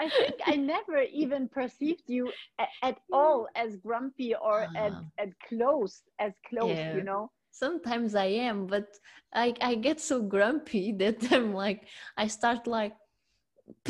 [0.05, 5.03] I think I never even perceived you a- at all as grumpy or at, Ah.
[5.23, 6.95] at close, as close, Yeah.
[6.97, 7.31] you know.
[7.51, 8.87] Sometimes I am, but
[9.33, 11.87] I, I get so grumpy that I'm like,
[12.17, 12.93] I start like,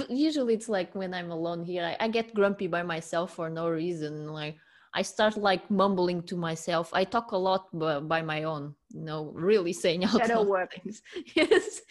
[0.09, 3.67] usually it's like when I'm alone here, I, I get grumpy by myself for no
[3.69, 4.27] reason.
[4.31, 4.55] Like,
[4.93, 6.89] I start like mumbling to myself.
[6.93, 10.47] I talk a lot by, by my own, you know, really saying out Shadow loud
[10.47, 10.71] work.
[10.81, 11.01] things.
[11.35, 11.81] yes.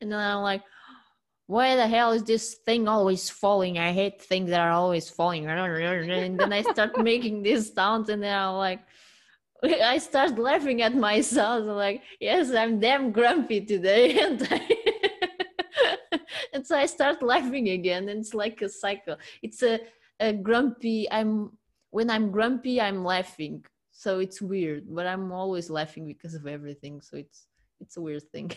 [0.00, 0.62] And then I'm like,
[1.50, 3.76] why the hell is this thing always falling?
[3.76, 5.48] I hate things that are always falling.
[5.48, 8.82] And then I start making these sounds, and then I'm like,
[9.64, 11.62] I start laughing at myself.
[11.62, 14.16] I'm like, yes, I'm damn grumpy today.
[14.26, 16.20] And, I
[16.52, 18.08] and so I start laughing again.
[18.08, 19.16] And it's like a cycle.
[19.42, 19.80] It's a,
[20.20, 21.50] a grumpy, I'm,
[21.90, 23.64] when I'm grumpy, I'm laughing.
[23.90, 27.00] So it's weird, but I'm always laughing because of everything.
[27.00, 27.46] So it's,
[27.80, 28.52] it's a weird thing.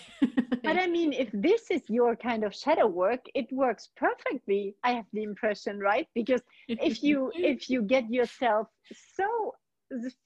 [0.63, 4.76] But I mean, if this is your kind of shadow work, it works perfectly.
[4.84, 6.08] I have the impression, right?
[6.15, 8.67] Because if you if you get yourself
[9.15, 9.54] so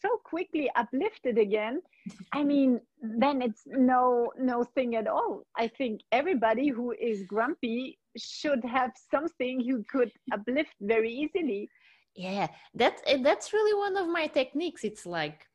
[0.02, 1.82] so quickly uplifted again,
[2.32, 5.44] I mean, then it's no no thing at all.
[5.58, 11.70] I think everybody who is grumpy should have something who could uplift very easily.
[12.16, 15.46] yeah that eh, that's really one of my techniques it's like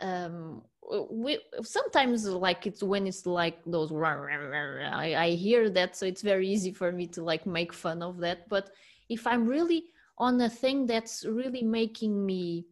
[0.00, 0.62] um
[1.10, 5.96] we sometimes like it's when it's like those rah, rah, rah, I, I hear that
[5.96, 8.48] so it's very easy for me to like make fun of that.
[8.48, 8.70] But
[9.08, 9.84] if i'm really
[10.18, 12.66] on a thing that's really making me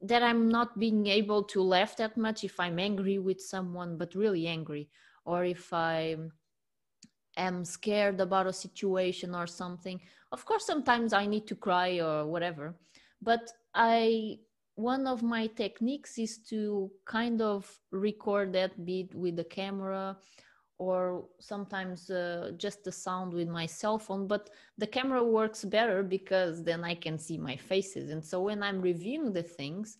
[0.00, 4.14] that i'm not being able to laugh that much if i'm angry with someone but
[4.14, 4.88] really angry
[5.24, 6.16] or if i
[7.36, 10.00] am scared about a situation or something
[10.32, 12.74] of course sometimes i need to cry or whatever.
[13.20, 14.38] But i
[14.82, 20.16] one of my techniques is to kind of record that beat with the camera
[20.78, 26.02] or sometimes uh, just the sound with my cell phone but the camera works better
[26.02, 29.98] because then i can see my faces and so when i'm reviewing the things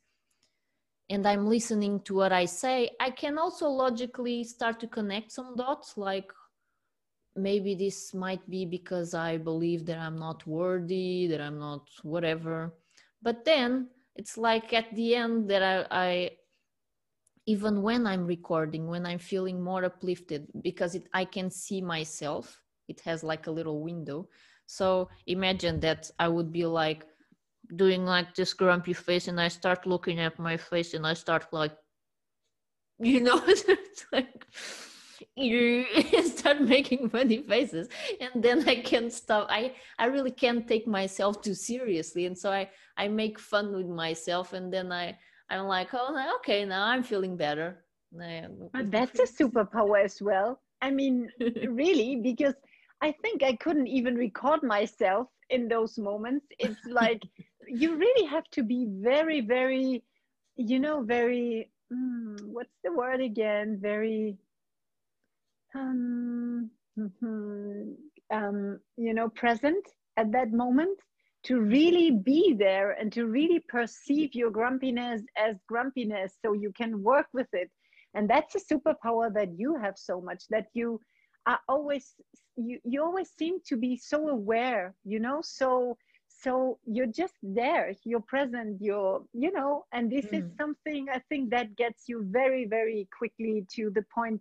[1.10, 5.54] and i'm listening to what i say i can also logically start to connect some
[5.54, 6.32] dots like
[7.36, 12.74] maybe this might be because I believe that I'm not worthy, that I'm not whatever.
[13.22, 16.30] But then it's like at the end that I, I
[17.46, 22.62] even when i'm recording when i'm feeling more uplifted because it, i can see myself
[22.88, 24.28] it has like a little window.
[24.66, 27.04] So imagine that i would be like
[27.76, 31.46] doing like this grumpy face and i start looking at my face and i start
[31.52, 31.72] like
[32.98, 33.40] you know
[34.12, 34.46] like
[35.36, 35.86] you
[36.24, 37.88] start making funny faces.
[38.20, 42.26] And then i can't stop i i really can't take myself too seriously.
[42.26, 42.68] And so i
[42.98, 45.16] i make fun with myself and then i
[45.50, 47.84] i'm like oh okay now i'm feeling better.
[48.72, 50.60] But that's a superpower as well.
[50.82, 51.30] I mean
[51.68, 52.54] really because
[53.00, 56.46] i think i couldn't even record myself in those moments.
[56.58, 57.22] It's like
[57.66, 60.02] you really have to be very very
[60.56, 63.78] you know very mm, what's the word again?
[63.80, 64.36] Very
[65.74, 67.92] um, mm-hmm,
[68.30, 69.84] um, you know present
[70.16, 70.98] at that moment
[71.44, 77.02] to really be there and to really perceive your grumpiness as grumpiness so you can
[77.02, 77.70] work with it.
[78.14, 81.00] And that's a superpower that you have so much that you
[81.46, 82.14] are always
[82.56, 85.40] you, you always seem to be so aware you know?
[85.42, 85.96] So
[86.28, 89.84] so you're just there you're present you're you know?
[89.92, 90.38] And this mm.
[90.38, 94.40] is something i think that gets you very very quickly to the point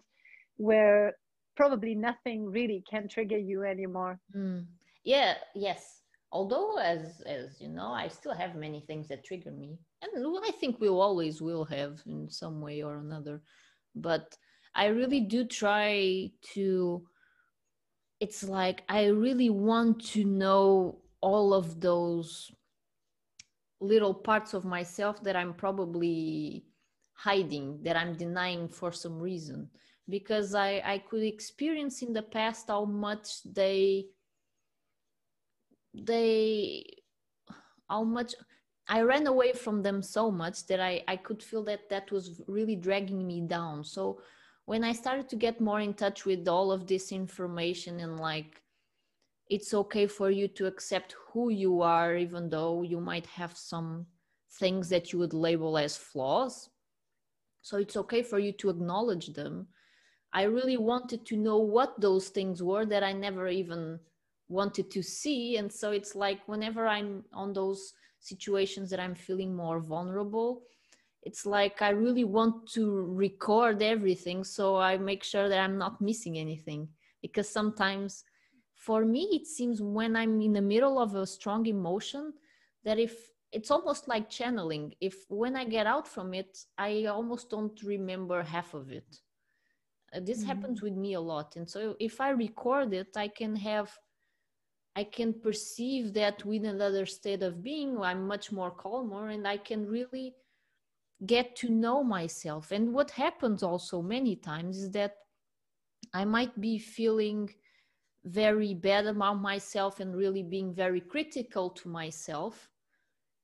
[0.58, 1.16] where
[1.56, 4.20] probably nothing really can trigger you anymore.
[4.36, 4.66] Mm.
[5.04, 6.01] yeah yes
[6.32, 10.12] although as as you know i still have many things that trigger me and
[10.46, 13.42] i think we always will have in some way or another
[13.96, 14.38] but
[14.76, 17.04] i really do try to
[18.20, 22.52] it's like i really want to know all of those
[23.82, 26.64] little parts of myself that i'm probably
[27.14, 29.70] hiding that i'm denying for some reason
[30.10, 34.06] because i i could experience in the past how much they
[35.94, 36.84] they
[37.90, 38.34] how much
[38.88, 42.42] i ran away from them so much that i i could feel that that was
[42.48, 43.84] really dragging me down.
[43.84, 44.22] So
[44.66, 48.62] when i started to get more in touch with all of this information and like
[49.50, 54.06] it's okay for you to accept who you are even though you might have some
[54.60, 56.70] things that you would label as flaws
[57.62, 59.68] so it's okay for you to acknowledge them.
[60.34, 64.00] I really wanted to know what those things were that i never even
[64.52, 65.58] wanted to see.
[65.58, 70.62] And so it's like whenever i'm on those situations that i'm feeling more vulnerable
[71.24, 74.44] it's like i really want to record everything.
[74.44, 76.88] So i make sure that i'm not missing anything.
[77.22, 78.24] Because sometimes
[78.74, 82.34] for me it seems when i'm in the middle of a strong emotion
[82.84, 83.14] that if
[83.52, 84.94] it's almost like channeling.
[85.02, 89.20] If when i get out from it i almost don't remember half of it.
[90.14, 90.48] Uh, this mm-hmm.
[90.48, 91.56] happens with me a lot.
[91.56, 93.96] And so if i record it i can have
[94.96, 99.58] i can perceive that with another state of being i'm much more calmer and i
[99.58, 100.36] can really
[101.26, 102.72] get to know myself.
[102.72, 105.16] And what happens also many times is that
[106.14, 107.50] i might be feeling
[108.26, 112.70] very bad about myself and really being very critical to myself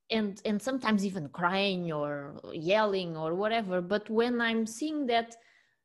[0.09, 3.81] and and sometimes even crying or yelling or whatever.
[3.81, 5.35] But when i'm seeing that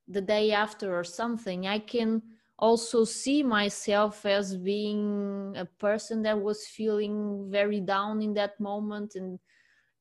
[0.09, 2.23] the day after or something i can
[2.63, 9.17] also see myself as being a person that was feeling very down in that moment
[9.17, 9.41] and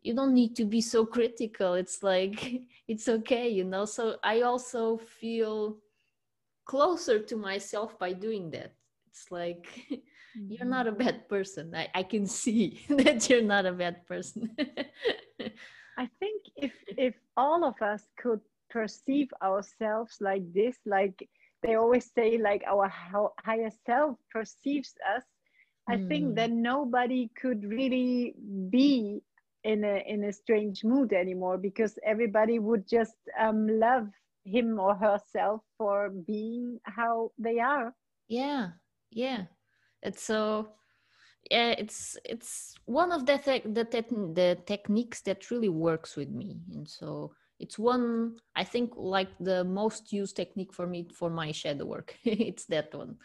[0.04, 1.74] you don't need to be so critical.
[1.74, 3.86] It's like it's okay you know?
[3.86, 5.78] So i also feel
[6.66, 8.76] closer to myself by doing that.
[9.10, 10.46] It's like mm-hmm.
[10.48, 11.74] you're not a bad person.
[11.76, 14.56] I, I can see that you're not a bad person.
[15.98, 21.28] I think if if all of us could perceive ourselves like this like
[21.64, 22.92] they always say like our
[23.44, 25.24] higher self perceives us.
[25.90, 26.08] I mm.
[26.08, 28.36] think that nobody could really
[28.70, 29.22] be
[29.64, 34.08] in a in a strange mood anymore because everybody would just um, love
[34.44, 37.94] him or herself for being how they are.
[38.28, 38.70] Yeah
[39.12, 39.44] yeah.
[40.02, 40.70] It's so
[41.50, 46.30] yeah it's it's one of the te- the, te- the techniques that really works with
[46.30, 46.58] me.
[46.74, 51.52] And so it's one i think like the most used technique for me for my
[51.52, 53.16] shadow work it's that one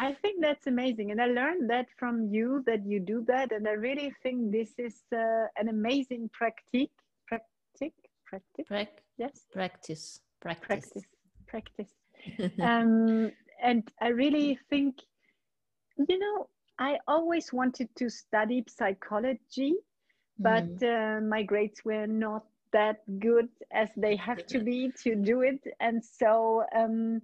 [0.00, 3.68] i think that's amazing and i learned that from you that you do that and
[3.68, 6.88] i really think this is uh, an amazing practice
[7.26, 11.04] practice practice Prac- yes practice practice practice,
[11.46, 11.92] practice.
[12.62, 13.32] um
[13.62, 14.96] and I really think,
[15.96, 16.48] you know,
[16.78, 19.74] I always wanted to study psychology,
[20.38, 21.18] but mm.
[21.18, 25.60] uh, my grades were not that good as they have to be to do it.
[25.80, 27.20] And so um,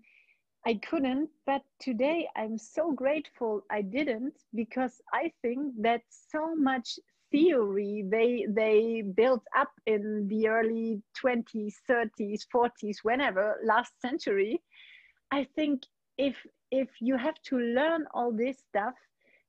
[0.67, 1.31] I couldn't.
[1.47, 6.99] But today I'm so grateful I didn't because I think that so much
[7.31, 14.61] theory they they built up in the early 20s 30s 40s whenever last century
[15.31, 15.83] i think
[16.17, 16.37] if
[16.71, 18.95] if you have to learn all this stuff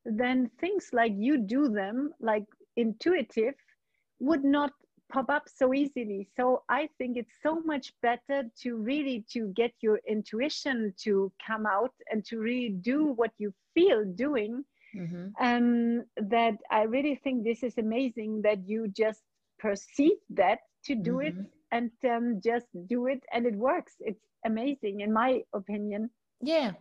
[0.06, 2.46] then things like you do them like
[2.76, 3.56] intuitive
[4.20, 4.72] would not
[5.12, 6.28] pop up so easily.
[6.38, 11.66] So i think it's so much better to really to get your intuition to come
[11.66, 14.64] out and to really do what you feel doing.
[14.96, 15.28] Mm-hmm.
[15.40, 19.22] um, that i really think this is amazing that you just
[19.60, 21.42] perceive that to do mm-hmm.
[21.42, 23.94] it and um, just do it and it works.
[24.00, 26.10] It's amazing in my opinion.
[26.42, 26.72] Yeah.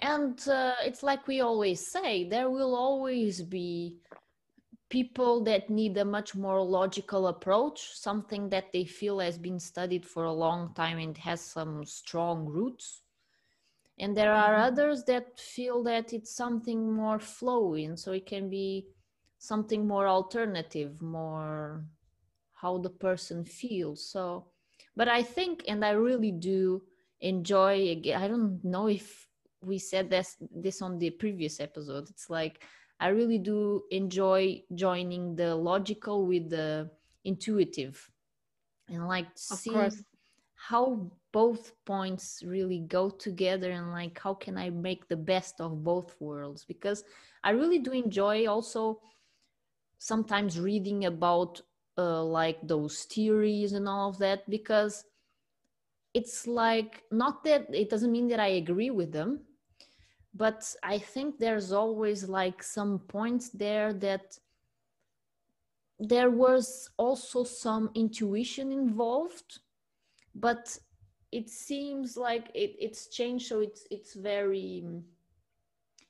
[0.00, 3.96] And uh, it's like we always say there will always be
[4.92, 10.04] people that need a much more logical approach, something that they feel has been studied
[10.04, 13.00] for a long time and has some strong roots.
[13.98, 14.68] And there are mm-hmm.
[14.68, 18.86] others that feel that it's something more flowing, so it can be
[19.38, 21.86] something more alternative, more
[22.52, 24.06] how the person feels.
[24.06, 24.44] So,
[24.94, 26.82] but I think, and I really do
[27.22, 27.96] enjoy.
[28.14, 29.26] I don't know if
[29.62, 32.10] we said this this on the previous episode.
[32.10, 32.62] It's like
[33.02, 36.90] I really do enjoy joining the logical with the
[37.24, 38.10] intuitive.
[38.88, 40.04] And like see
[40.54, 45.82] how both points really go together and like how can I make the best of
[45.84, 46.64] both worlds?
[46.64, 47.04] Because
[47.44, 49.00] I really do enjoy also
[49.98, 51.60] sometimes reading about
[51.98, 55.04] uh, like those theories and all of that because
[56.14, 59.46] it's like not that it doesn't mean that I agree with them
[60.34, 64.38] but i think there's always like some points there that
[65.98, 69.60] there was also some intuition involved
[70.34, 70.76] but
[71.30, 74.84] it seems like it, it's changed so it's it's very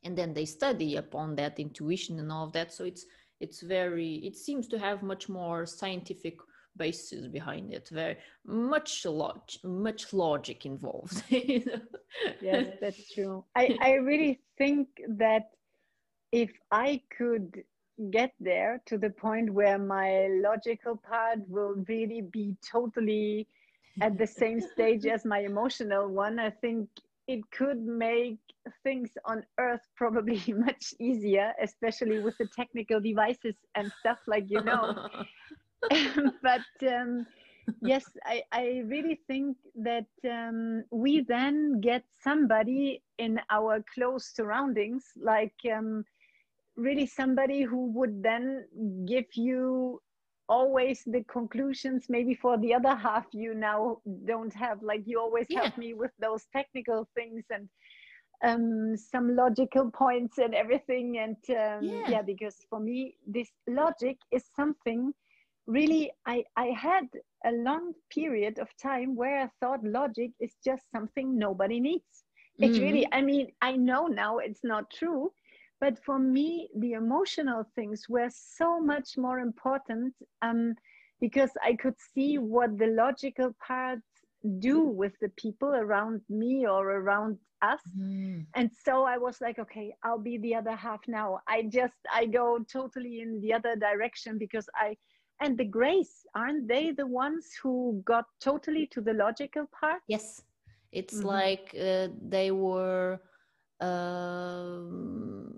[0.05, 3.07] and then they study upon that intuition and all of that so it's
[3.41, 6.39] it's very it seems to have much more scientific
[6.77, 7.89] basis behind it.
[7.91, 8.17] Very
[8.47, 11.23] much log much logic involved.
[12.43, 13.45] Yes that's true.
[13.57, 15.51] I i really think that
[16.33, 17.63] if i could
[18.11, 23.47] get there to the point where my logical part will really be totally
[24.01, 26.89] at the same stage as my emotional one i think
[27.29, 28.39] it could make
[28.83, 34.63] things on earth probably much easier especially with the technical devices and stuff like you
[34.63, 35.07] know
[36.43, 37.27] but um,
[37.81, 45.05] yes, I, I really think that um, we then get somebody in our close surroundings,
[45.17, 46.05] like um,
[46.77, 48.65] really somebody who would then
[49.07, 50.01] give you
[50.49, 55.47] always the conclusions maybe for the other half you now don't have like you always
[55.49, 55.63] yeah.
[55.63, 57.69] help me with those technical things and
[58.45, 62.09] um, some logical points and everything and um, yeah.
[62.09, 65.13] yeah because for me this logic is something
[65.67, 67.07] really I, I had
[67.45, 72.25] a long period of time where I thought logic is just something nobody needs.
[72.59, 72.85] It's mm-hmm.
[72.85, 75.33] really, I mean, I know now it's not true,
[75.81, 80.75] but for me, the emotional things were so much more important um,
[81.21, 84.07] because I could see what the logical parts
[84.59, 87.81] do with the people around me or around us.
[87.99, 88.45] Mm.
[88.55, 91.41] And so I was like, okay, I'll be the other half now.
[91.49, 94.97] I just, I go totally in the other direction because I,
[95.43, 96.25] and the Grays.
[96.35, 100.03] Aren't they the ones who got totally to the logical part?
[100.09, 100.43] Yes.
[100.93, 101.27] It's mm-hmm.
[101.27, 103.21] like uh, they were
[103.81, 105.55] um,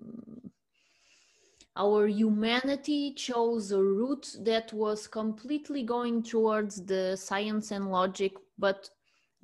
[1.76, 8.88] our humanity chose a route that was completely going towards the science and logic but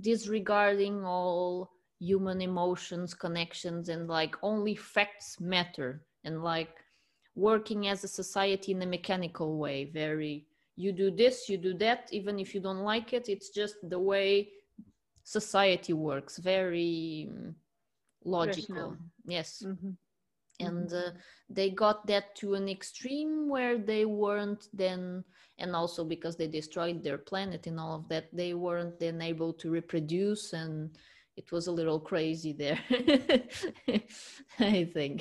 [0.01, 1.70] disregarding all
[2.01, 6.03] human emotions connections and like only facts matter.
[6.24, 6.74] And like
[7.35, 12.09] working as a society in a mechanical way very you do this you do that
[12.11, 14.49] even if you don't like it it's just the way
[15.24, 17.55] society works very um,
[18.24, 19.91] logical yes mm-hmm.
[20.66, 21.09] and mm-hmm.
[21.09, 25.24] uh, they got that to an extreme where they weren't then
[25.59, 29.53] and also because they destroyed their planet and all of that they weren't then able
[29.53, 30.91] to reproduce and
[31.41, 32.78] it was a little crazy there
[34.59, 35.16] i think.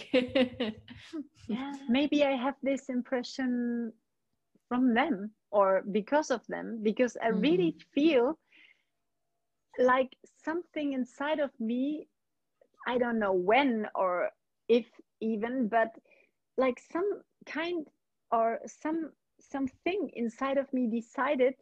[1.47, 1.73] Yeah.
[1.97, 3.93] Maybe i have this impression
[4.67, 7.83] from them or because of them because i really mm.
[7.95, 8.37] feel
[9.91, 10.11] like
[10.47, 12.07] something inside of me
[12.91, 14.29] i don't know when or
[14.67, 14.85] if
[15.21, 15.91] even but
[16.57, 17.09] like some
[17.45, 17.87] kind
[18.31, 19.11] or some
[19.55, 21.53] something inside of me decided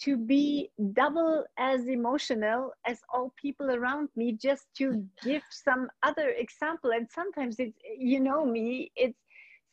[0.00, 6.28] to be double as emotional as all people around me just to give some other
[6.30, 9.18] example and sometimes it's you know me it's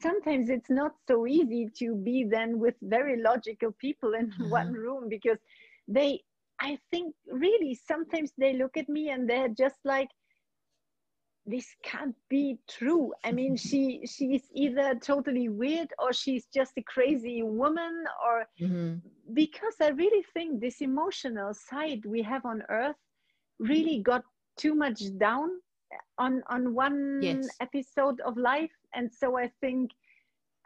[0.02, 4.48] sometimes it's not so easy to be then with very logical people in Mhm.
[4.50, 5.40] one room because
[5.88, 6.22] they
[6.60, 10.10] i think really sometimes they look at me and they're just like
[11.48, 16.84] this can't be true i mean she she's either totally weird or she's just a
[16.84, 19.02] crazy woman or Mhm.
[19.34, 22.96] because I really think this emotional side we have on earth
[23.60, 24.24] really got
[24.58, 25.50] too much down
[26.18, 27.62] on on one Yes.
[27.62, 29.92] episode of life and so I think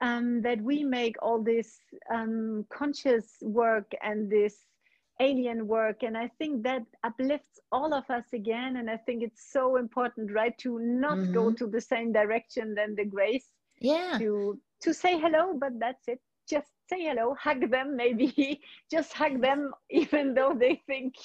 [0.01, 1.79] um, that we make all this
[2.13, 4.70] um, conscious work and this
[5.19, 9.51] alien work and I think that uplifts all of us again and I think it's
[9.51, 11.57] so important right to not go Mhm.
[11.57, 14.19] to the same direction than the Grays Yeah.
[14.19, 19.41] to to say hello but that's it just say hello hug them maybe just hug
[19.41, 21.15] them even though they think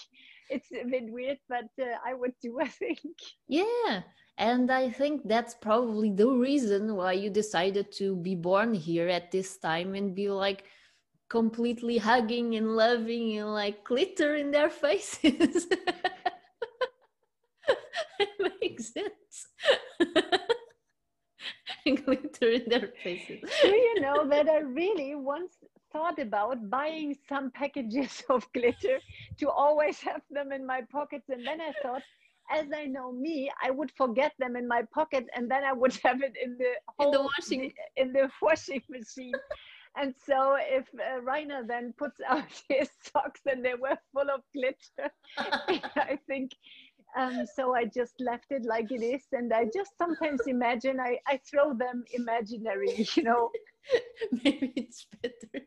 [0.49, 3.01] it's a bit weird but uh, i would do i think
[3.49, 4.03] Yeah.
[4.39, 9.31] And I think that's probably the reason why you decided to be born here at
[9.31, 10.65] this time and be like
[11.29, 15.67] completely hugging and loving and like glitter in their faces.
[18.19, 19.47] it makes sense.
[22.05, 23.41] glitter in their faces.
[23.63, 25.55] do you know that i really once
[25.93, 28.99] thought about buying some packages of glitter
[29.39, 32.03] to always have them in my pockets and then i thought
[32.51, 35.97] as i know me i would forget them in my pocket and then i would
[36.05, 36.73] have it in the
[37.05, 39.33] In the whole- washing- in the washing machine
[39.97, 44.43] and so if uh, Rainer then puts out his socks and they were full of
[44.55, 45.11] glitter
[45.97, 46.53] I think
[47.17, 51.19] um, so I just left it like it is and I just sometimes imagine I,
[51.27, 53.51] I throw them imaginary you know
[54.45, 55.67] Maybe it's better.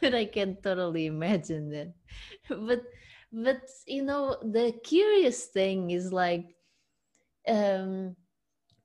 [0.00, 1.94] but I can totally imagine that.
[2.48, 2.82] But
[3.32, 6.54] but you know the curious thing is like
[7.48, 8.16] um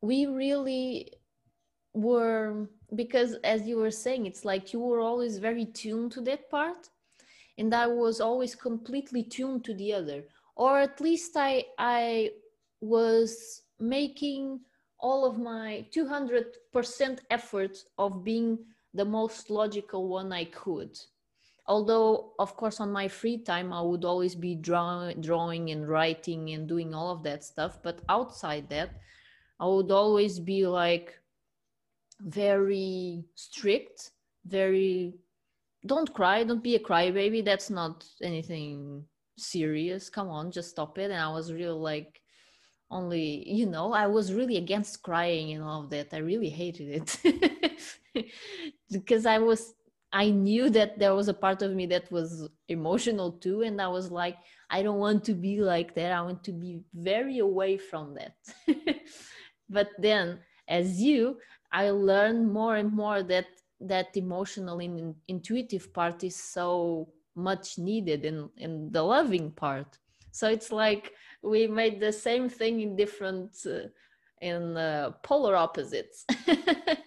[0.01, 1.13] we really
[1.93, 6.49] were because as you were saying it's like you were always very tuned to that
[6.49, 6.89] part
[7.57, 10.23] and I was always completely tuned to the other
[10.55, 12.31] or at least I I
[12.81, 14.59] was making
[14.99, 18.59] all of my 200% effort of being
[18.93, 20.97] the most logical one I could.
[21.67, 26.49] Although, of course, on my free time, I would always be draw- drawing and writing
[26.49, 27.79] and doing all of that stuff.
[27.83, 28.89] But outside that,
[29.59, 31.18] I would always be like
[32.21, 34.11] very strict,
[34.45, 35.13] very
[35.85, 37.43] don't cry, don't be a crybaby.
[37.43, 39.05] That's not anything
[39.37, 40.09] serious.
[40.09, 41.11] Come on, just stop it.
[41.11, 42.21] And I was real like,
[42.91, 47.19] only you know i was really against crying and all of that i really hated
[47.23, 48.25] it
[48.91, 49.75] because i was
[50.11, 53.87] i knew that there was a part of me that was emotional too and i
[53.87, 54.37] was like
[54.71, 58.35] i don't want to be like that i want to be very away from that
[59.69, 61.37] but then as you
[61.71, 63.47] i learned more and more that
[63.79, 69.97] that emotional and intuitive part is so much needed in in the loving part.
[70.31, 73.87] So it's like we made the same thing in different uh,
[74.41, 76.25] in uh, polar opposites.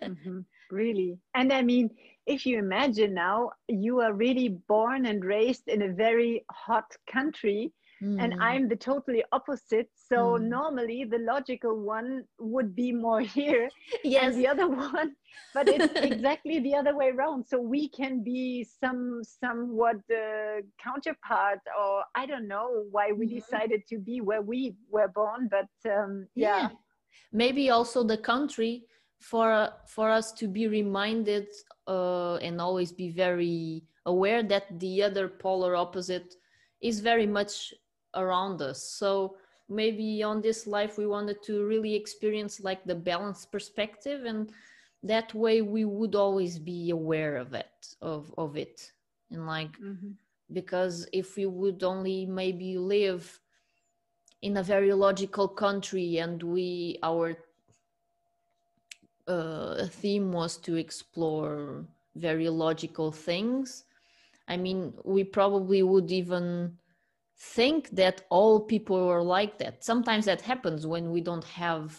[0.07, 1.19] Mhm, really.
[1.35, 1.91] And i mean
[2.27, 7.73] if you imagine now you are really born and raised in a very hot country
[8.19, 9.89] and Mm, i'm the totally opposite.
[9.95, 10.49] So Mm.
[10.49, 13.71] normally the logical one would be more here
[14.05, 14.35] yes.
[14.35, 15.17] the other one
[15.55, 17.45] but it's exactly the other way around.
[17.47, 23.41] So we can be some somewhat uh, counterpart or i don't know why we Mhm.
[23.41, 26.71] decided to be where we were born but um, yeah,
[27.33, 28.87] maybe also the country
[29.21, 31.47] for for us to be reminded
[31.87, 36.35] uh, and always be very aware that the other polar opposite
[36.81, 37.73] is very much
[38.15, 39.37] around us so
[39.69, 44.51] maybe on this life we wanted to really experience like the balanced perspective and
[45.03, 48.93] that way we would always be aware of it of of it
[49.31, 50.17] and like Mhm.
[50.53, 53.41] because if we would only maybe live
[54.43, 57.37] in a very logical country and we our
[59.29, 61.85] uh, theme was to explore
[62.17, 63.85] very logical things
[64.49, 66.77] i mean we probably would even
[67.43, 69.85] think that all people are like that.
[69.85, 71.99] Sometimes that happens when we don't have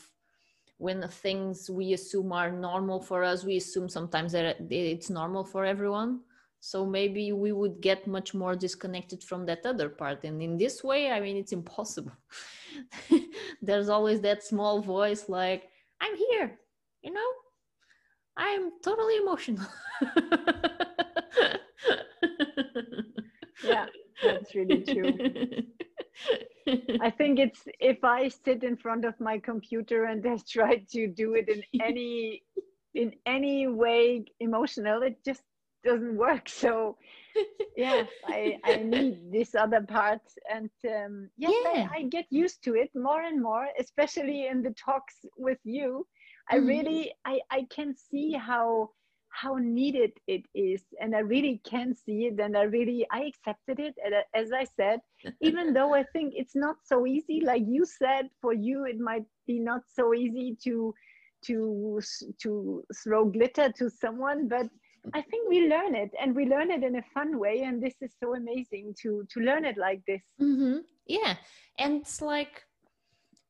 [0.77, 5.65] when things we assume are normal for us we assume sometimes that it's normal for
[5.65, 6.21] everyone.
[6.59, 10.23] So maybe we would get much more disconnected from that other part.
[10.23, 12.13] And in this way i mean it's impossible.
[13.61, 15.69] There's always that small voice like
[16.01, 16.59] i'm here
[17.03, 17.31] you know?
[18.35, 19.67] I'm totally emotional
[24.23, 25.63] that's really true
[27.01, 31.07] I think it's if I sit in front of my computer and I try to
[31.07, 32.43] do it in any
[32.93, 35.41] in any way emotional, it just
[35.83, 36.47] doesn't work.
[36.47, 36.97] So
[37.75, 40.21] yeah, I I need this other part,
[40.53, 41.87] and um, yes, yeah.
[41.91, 46.05] I, I, get used to it more and more, especially in the talks with you.
[46.49, 46.67] I mm-hmm.
[46.67, 48.91] really I I can see how
[49.33, 50.81] how needed it is.
[51.01, 53.95] And i really can see it and i really i accepted it.
[54.03, 54.99] And as i said
[55.41, 59.25] even though i think it's not so easy like you said for you it might
[59.47, 60.93] be not so easy to
[61.45, 61.99] to
[62.41, 64.67] to throw glitter to someone but
[65.13, 67.95] i think we learn it and we learn it in a fun way and this
[68.01, 70.21] is so amazing to to learn it like this.
[70.41, 70.77] Mm-hmm.
[71.07, 71.35] yeah.
[71.79, 72.63] And it's like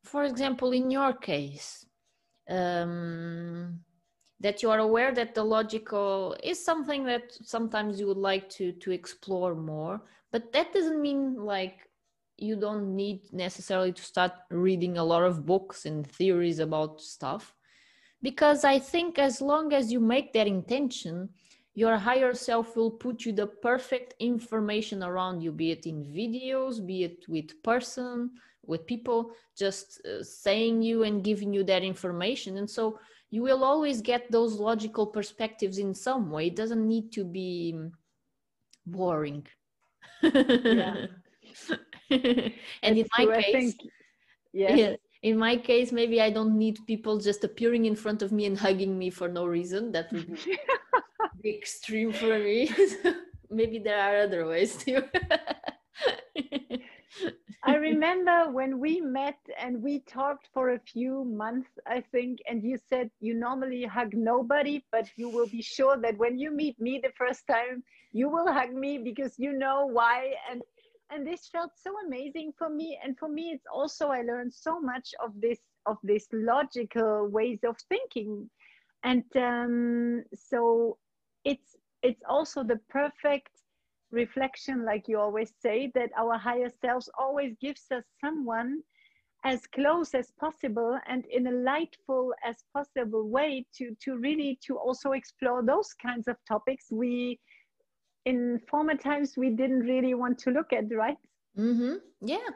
[0.03, 1.85] for example in your case
[2.49, 3.79] um
[4.43, 8.71] that you are aware that the logical is something that sometimes you would like to
[8.73, 11.89] to explore more but that doesn't mean like
[12.37, 17.55] you don't need necessarily to start reading a lot of books and theories about stuff.
[18.21, 21.29] Because i think as long as you make that intention
[21.75, 26.85] your higher self will put you the perfect information around you be it in videos
[26.85, 28.31] be it with person
[28.65, 32.57] with people just uh, saying you and giving you that information.
[32.57, 32.99] And so
[33.33, 36.47] you will always get those logical perspectives in some way.
[36.47, 37.73] It doesn't need to be
[38.85, 39.47] boring.
[40.21, 41.07] Yeah.
[42.11, 43.75] and in my case think,
[44.53, 44.75] yeah.
[44.75, 48.45] yeah in my case maybe i don't need people just appearing in front of me
[48.45, 49.91] and hugging me for no reason.
[49.91, 50.37] That would
[51.41, 52.69] be extreme for me.
[53.49, 55.01] Maybe there are other ways too
[57.63, 62.63] I remember when we met and we talked for a few months, I think, and
[62.63, 66.79] you said you normally hug nobody, but you will be sure that when you meet
[66.79, 70.33] me the first time, you will hug me because you know why.
[70.51, 70.61] And
[71.09, 72.99] and this felt so amazing for me.
[73.03, 77.59] And for me, it's also I learned so much of this of this logical ways
[77.63, 78.49] of thinking.
[79.03, 80.97] And um, so
[81.45, 83.62] it's it's also the perfect
[84.13, 88.81] reflection, like you always say, that our higher selves always gives us someone
[89.45, 94.77] as close as possible and in a lightful as possible way to to really to
[94.77, 96.85] also explore those kinds of topics.
[96.91, 97.39] We
[98.25, 101.17] in former times we didn't really want to look at right?
[101.57, 101.95] Mm-hmm.
[102.21, 102.49] yeah.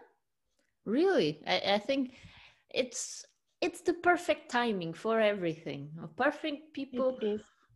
[0.86, 1.42] Really.
[1.46, 2.14] I, I think
[2.74, 3.26] it's
[3.60, 5.90] it's the perfect timing for everything.
[6.16, 7.18] Perfect people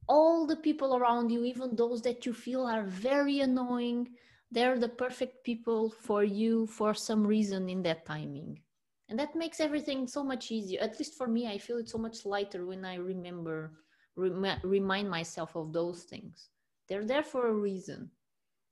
[0.08, 4.10] all the people around you, even those that you feel are very annoying,
[4.52, 8.62] they're the perfect people for you for some reason in that timing.
[9.10, 10.82] And that makes everything so much easier.
[10.82, 13.74] At least for me, I feel it so much lighter when I remember,
[14.16, 16.50] rem- remind myself of those things.
[16.88, 18.12] They're there for a reason,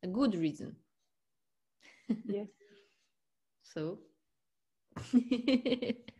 [0.03, 0.75] a good reason.
[2.25, 2.49] Yes.
[3.63, 3.99] so.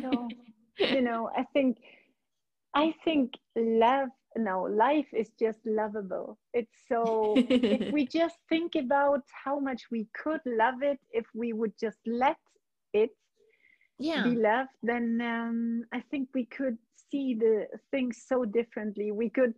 [0.00, 0.34] so,
[0.88, 1.78] you know, I think
[2.74, 6.38] I think love, no, life is just lovable.
[6.54, 11.52] It's so, if we just think about how much we could love it, if we
[11.52, 12.38] would just let
[12.92, 13.10] it
[13.98, 14.24] yeah.
[14.24, 16.78] be loved, then um, I think we could
[17.10, 19.12] see the things so differently.
[19.12, 19.54] We could,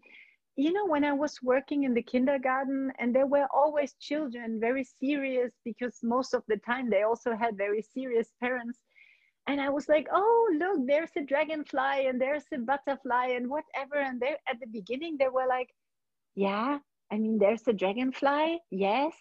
[0.57, 4.85] you know, when I was working in the kindergarten, and there were always children very
[4.85, 8.81] serious because most of the time they also had very serious parents
[9.47, 13.97] and I was like, oh, look, there's a dragonfly and there's a butterfly and whatever.
[13.97, 15.69] And they at the beginning they were like,
[16.35, 16.79] yeah,
[17.13, 19.13] I mean, there's a dragonfly, yes.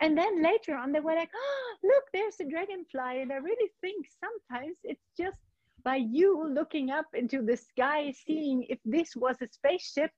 [0.00, 3.22] And then later on they were like, oh, look, there's a dragonfly.
[3.22, 5.38] And I really think sometimes it's just
[5.84, 10.10] by you looking up into the sky, seeing if this was a spaceship,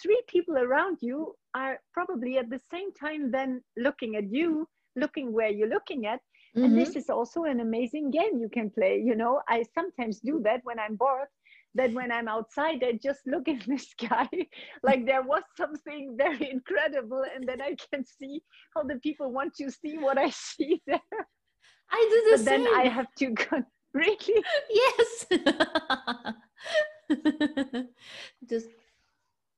[0.00, 4.66] three people around you are probably at the same time then looking at you,
[4.96, 6.20] looking where you're looking at
[6.56, 6.64] Mm-hmm.
[6.64, 9.02] And this is also an amazing game you can play.
[9.04, 11.28] You know, I sometimes do that when I'm bored.
[11.74, 14.28] That when I'm outside, I just look in the sky
[14.82, 18.42] like there was something very incredible, and then I can see
[18.74, 21.00] how the people want to see what I see there.
[21.90, 22.64] I do the but same.
[22.64, 23.62] Then I have to go.
[23.94, 24.44] Really?
[24.70, 25.26] Yes.
[28.48, 28.68] just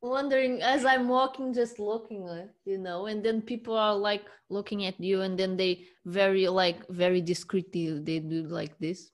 [0.03, 4.87] wondering as i'm walking just looking uh, you know and then people are like looking
[4.87, 9.11] at you and then they very like very discreetly they do like this.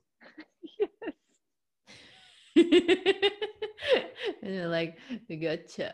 [0.78, 0.91] Yes.
[4.43, 4.97] and they're like
[5.28, 5.93] gotcha.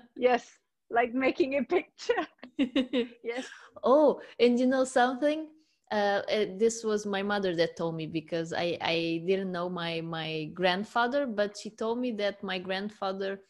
[0.16, 0.48] Yes
[0.90, 2.26] like making a picture.
[3.24, 3.46] Yes.
[3.82, 5.48] Oh and you know something
[5.94, 10.00] uh, uh, this was my mother that told me because I, I didn't know my
[10.02, 13.40] my grandfather, but she told me that my grandfather,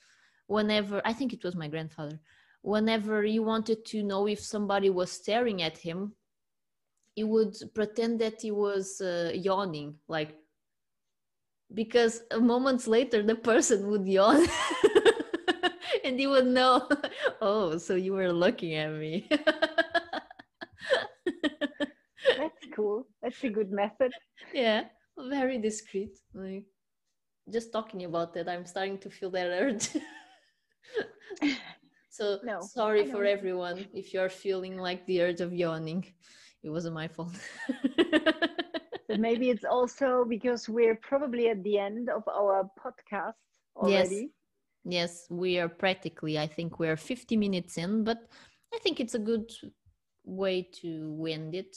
[0.47, 2.21] whenever I think it was my grandfather,
[2.63, 6.15] whenever he wanted to know if somebody was staring at him,
[7.15, 10.37] he would pretend that he was uh, yawning, like
[11.73, 14.47] because moments later the person would yawn
[16.05, 16.89] and he would know,
[17.41, 19.29] oh, so you were looking at me.
[22.37, 23.07] That's cool.
[23.23, 24.13] That's a good method.
[24.53, 24.85] Yeah,
[25.17, 26.19] very discreet.
[26.35, 26.65] Like
[27.53, 29.89] just talking about that, I'm starting to feel that urge.
[32.11, 36.05] so No, sorry for everyone if you're feeling like the urge of yawning.
[36.63, 37.35] It wasn't my fault.
[39.09, 43.35] But maybe it's also because we're probably at the end of our podcast
[43.77, 44.33] already.
[44.85, 45.27] Yes.
[45.27, 48.19] yes, we are practically, I think we're 50 minutes in, but
[48.75, 49.53] I think it's a good
[50.25, 51.77] way to end it.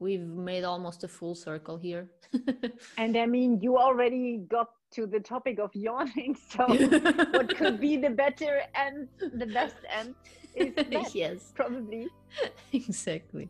[0.00, 2.08] We've made almost a full circle here.
[2.98, 6.36] And I mean, you already got to the topic of yawning.
[6.52, 6.64] So,
[7.36, 9.08] what could be the better and
[9.40, 10.14] the best end
[10.54, 11.52] is that, yes.
[11.54, 12.08] probably.
[12.72, 13.48] exactly.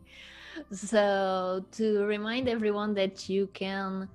[0.71, 4.09] So, to remind everyone that you can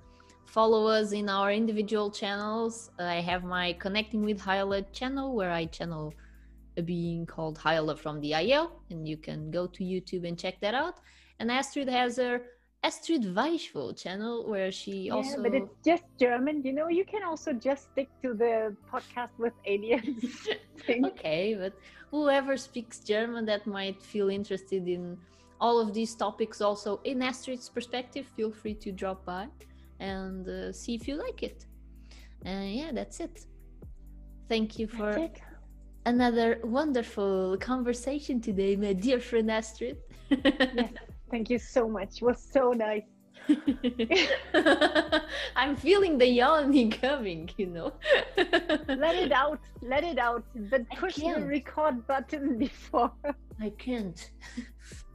[0.45, 5.65] follow us in our individual channels, I have my Connecting with Hyla channel where I
[5.65, 6.13] channel
[6.77, 10.59] a being called Hyla from the IL, and you can go to YouTube and check
[10.61, 10.99] that out.
[11.39, 12.41] And Astrid has her
[12.83, 15.41] Astrid Weishvo channel where she Yeah, also.
[15.43, 16.63] but it's just German.
[16.63, 20.47] You know, you can also just stick to the podcast with aliens
[21.03, 21.73] okay, but
[22.11, 25.17] whoever speaks German that might feel interested in
[25.59, 29.47] all of these topics, also in Astrid's perspective, feel free to drop by
[29.99, 31.65] and uh, see if you like it.
[32.45, 33.45] And yeah, that's it.
[34.49, 35.29] Thank you for
[36.05, 39.97] another wonderful conversation today, my dear friend Astrid.
[40.71, 40.93] Yes.
[41.31, 42.17] Thank you so much.
[42.17, 43.03] It was so nice.
[45.55, 47.93] I'm feeling the yawning coming, you know.
[48.37, 49.59] Let it out.
[49.81, 50.43] Let it out.
[50.55, 53.11] But push the record button before.
[53.59, 54.31] I can't,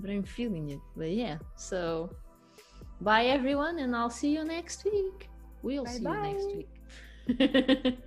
[0.01, 0.81] but I'm feeling it.
[0.97, 2.11] But yeah, so
[3.01, 5.29] bye everyone, and I'll see you next week.
[5.63, 6.49] We'll see you next
[7.27, 7.99] week.